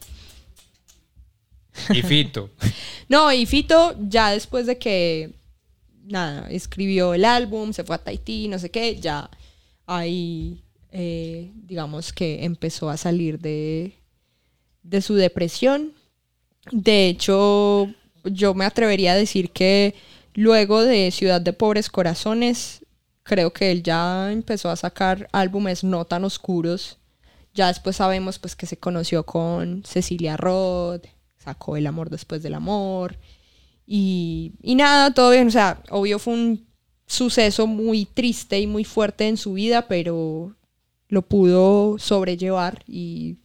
[1.91, 2.51] Y Fito.
[3.11, 5.33] No, y Fito, ya después de que
[6.09, 9.31] nada, escribió el álbum, se fue a Tahití, no sé qué, ya
[9.87, 13.95] ahí, eh, digamos que empezó a salir de,
[14.83, 15.93] de su depresión.
[16.70, 17.89] De hecho,
[18.24, 19.95] yo me atrevería a decir que
[20.35, 22.85] luego de Ciudad de Pobres Corazones,
[23.22, 26.99] creo que él ya empezó a sacar álbumes no tan oscuros.
[27.55, 31.07] Ya después sabemos pues que se conoció con Cecilia Roth,
[31.49, 33.16] sacó El amor después del amor.
[33.86, 35.49] Y, y nada, todo bien.
[35.49, 36.66] O sea, obvio fue un
[37.07, 40.55] suceso muy triste y muy fuerte en su vida, pero
[41.09, 43.38] lo pudo sobrellevar y,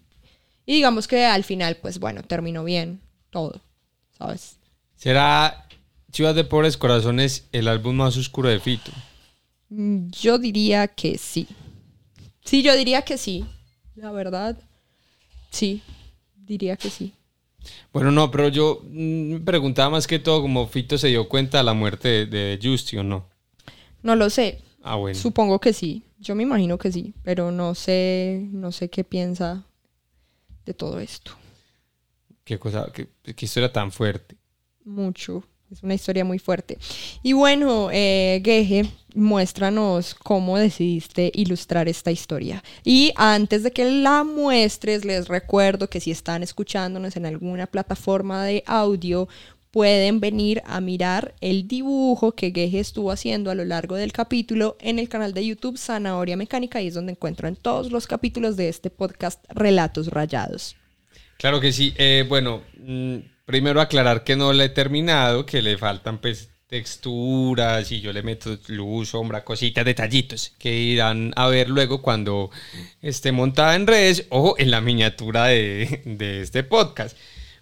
[0.65, 2.99] y digamos que al final, pues bueno, terminó bien
[3.29, 3.61] todo,
[4.17, 4.57] ¿sabes?
[4.97, 5.65] ¿Será
[6.11, 8.91] Ciudad de Pobres Corazones el álbum más oscuro de Fito?
[9.69, 11.47] Mm, Yo diría que sí.
[12.43, 13.45] Sí, yo diría que sí.
[13.95, 14.57] La verdad,
[15.51, 15.81] sí,
[16.35, 17.13] diría que sí.
[17.91, 21.59] Bueno, no, pero yo mm, me preguntaba más que todo como Fito se dio cuenta
[21.59, 23.29] de la muerte de, de Justy o no.
[24.01, 24.61] No lo sé.
[24.81, 25.17] Ah, bueno.
[25.17, 26.03] Supongo que sí.
[26.19, 29.65] Yo me imagino que sí, pero no sé, no sé qué piensa
[30.65, 31.33] de todo esto.
[32.43, 34.35] Qué cosa, qué, qué historia tan fuerte.
[34.85, 35.43] Mucho.
[35.73, 36.77] Es una historia muy fuerte.
[37.23, 42.63] Y bueno, eh, Geje, muéstranos cómo decidiste ilustrar esta historia.
[42.83, 48.45] Y antes de que la muestres, les recuerdo que si están escuchándonos en alguna plataforma
[48.45, 49.27] de audio,
[49.71, 54.77] pueden venir a mirar el dibujo que Geje estuvo haciendo a lo largo del capítulo
[54.79, 58.69] en el canal de YouTube Zanahoria Mecánica y es donde encuentran todos los capítulos de
[58.69, 60.75] este podcast Relatos Rayados.
[61.39, 61.95] Claro que sí.
[61.97, 67.91] Eh, bueno, mm, primero aclarar que no la he terminado, que le faltan pues texturas
[67.91, 72.49] y yo le meto luz, sombra, cositas, detallitos que irán a ver luego cuando
[73.01, 77.15] esté montada en redes o en la miniatura de, de este podcast.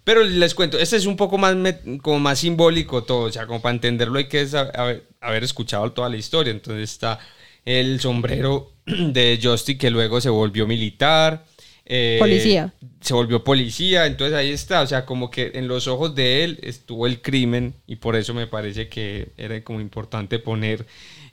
[0.04, 1.56] Pero les cuento, este es un poco más,
[2.02, 5.92] como más simbólico todo, o sea, como para entenderlo hay que sa- haber, haber escuchado
[5.92, 6.52] toda la historia.
[6.52, 7.20] Entonces está
[7.66, 11.46] el sombrero de Justy que luego se volvió militar.
[11.86, 12.74] Eh, Policía.
[13.02, 16.60] Se volvió policía, entonces ahí está, o sea, como que en los ojos de él
[16.62, 20.86] estuvo el crimen y por eso me parece que era como importante poner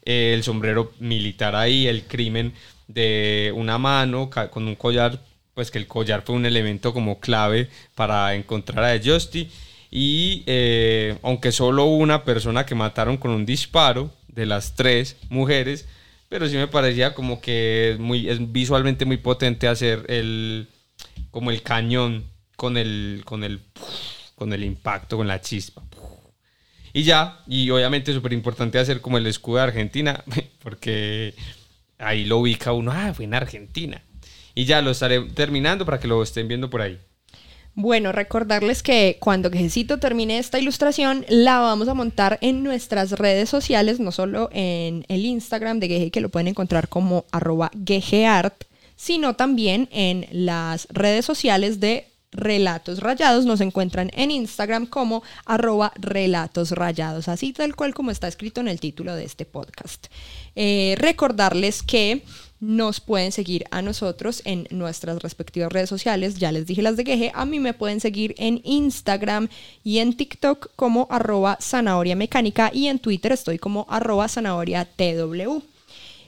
[0.04, 2.54] eh, el sombrero militar ahí, el crimen
[2.86, 5.20] de una mano con un collar,
[5.52, 9.50] pues que el collar fue un elemento como clave para encontrar a Justy.
[9.90, 15.86] Y eh, aunque solo una persona que mataron con un disparo de las tres mujeres,
[16.28, 20.68] pero sí me parecía como que muy, es visualmente muy potente hacer el,
[21.30, 22.24] como el cañón
[22.56, 23.60] con el, con el,
[24.34, 25.82] con el impacto, con la chispa.
[26.92, 30.24] Y ya, y obviamente súper importante hacer como el escudo de Argentina,
[30.62, 31.34] porque
[31.98, 34.02] ahí lo ubica uno, ah, fue en Argentina.
[34.54, 36.98] Y ya lo estaré terminando para que lo estén viendo por ahí.
[37.80, 43.48] Bueno, recordarles que cuando Quejecito termine esta ilustración, la vamos a montar en nuestras redes
[43.48, 48.64] sociales, no solo en el Instagram de Geje, que lo pueden encontrar como arroba Gejeart,
[48.96, 53.46] sino también en las redes sociales de Relatos Rayados.
[53.46, 58.66] Nos encuentran en Instagram como arroba Relatos Rayados, así tal cual como está escrito en
[58.66, 60.08] el título de este podcast.
[60.56, 62.24] Eh, recordarles que
[62.60, 66.36] nos pueden seguir a nosotros en nuestras respectivas redes sociales.
[66.36, 67.30] Ya les dije las de Queje.
[67.34, 69.48] A mí me pueden seguir en Instagram
[69.84, 75.62] y en TikTok como arroba zanahoria mecánica y en Twitter estoy como arroba zanahoria TW.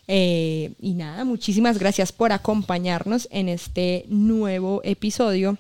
[0.07, 5.57] Eh, y nada, muchísimas gracias por acompañarnos en este nuevo episodio.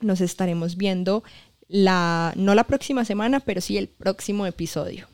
[0.00, 1.24] Nos estaremos viendo
[1.68, 5.06] la, no la próxima semana, pero sí el próximo episodio.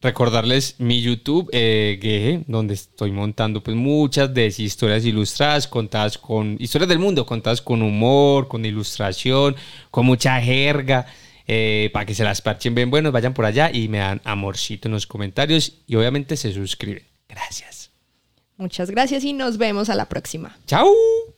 [0.00, 6.18] Recordarles mi YouTube, eh, Geje, donde estoy montando pues muchas de esas historias ilustradas, contadas
[6.18, 9.56] con historias del mundo, contadas con humor, con ilustración,
[9.90, 11.06] con mucha jerga,
[11.48, 14.86] eh, para que se las parchen bien buenos, vayan por allá y me dan amorcito
[14.86, 17.02] en los comentarios y obviamente se suscriben.
[17.28, 17.90] Gracias.
[18.56, 20.56] Muchas gracias y nos vemos a la próxima.
[20.66, 20.88] ¡Chao!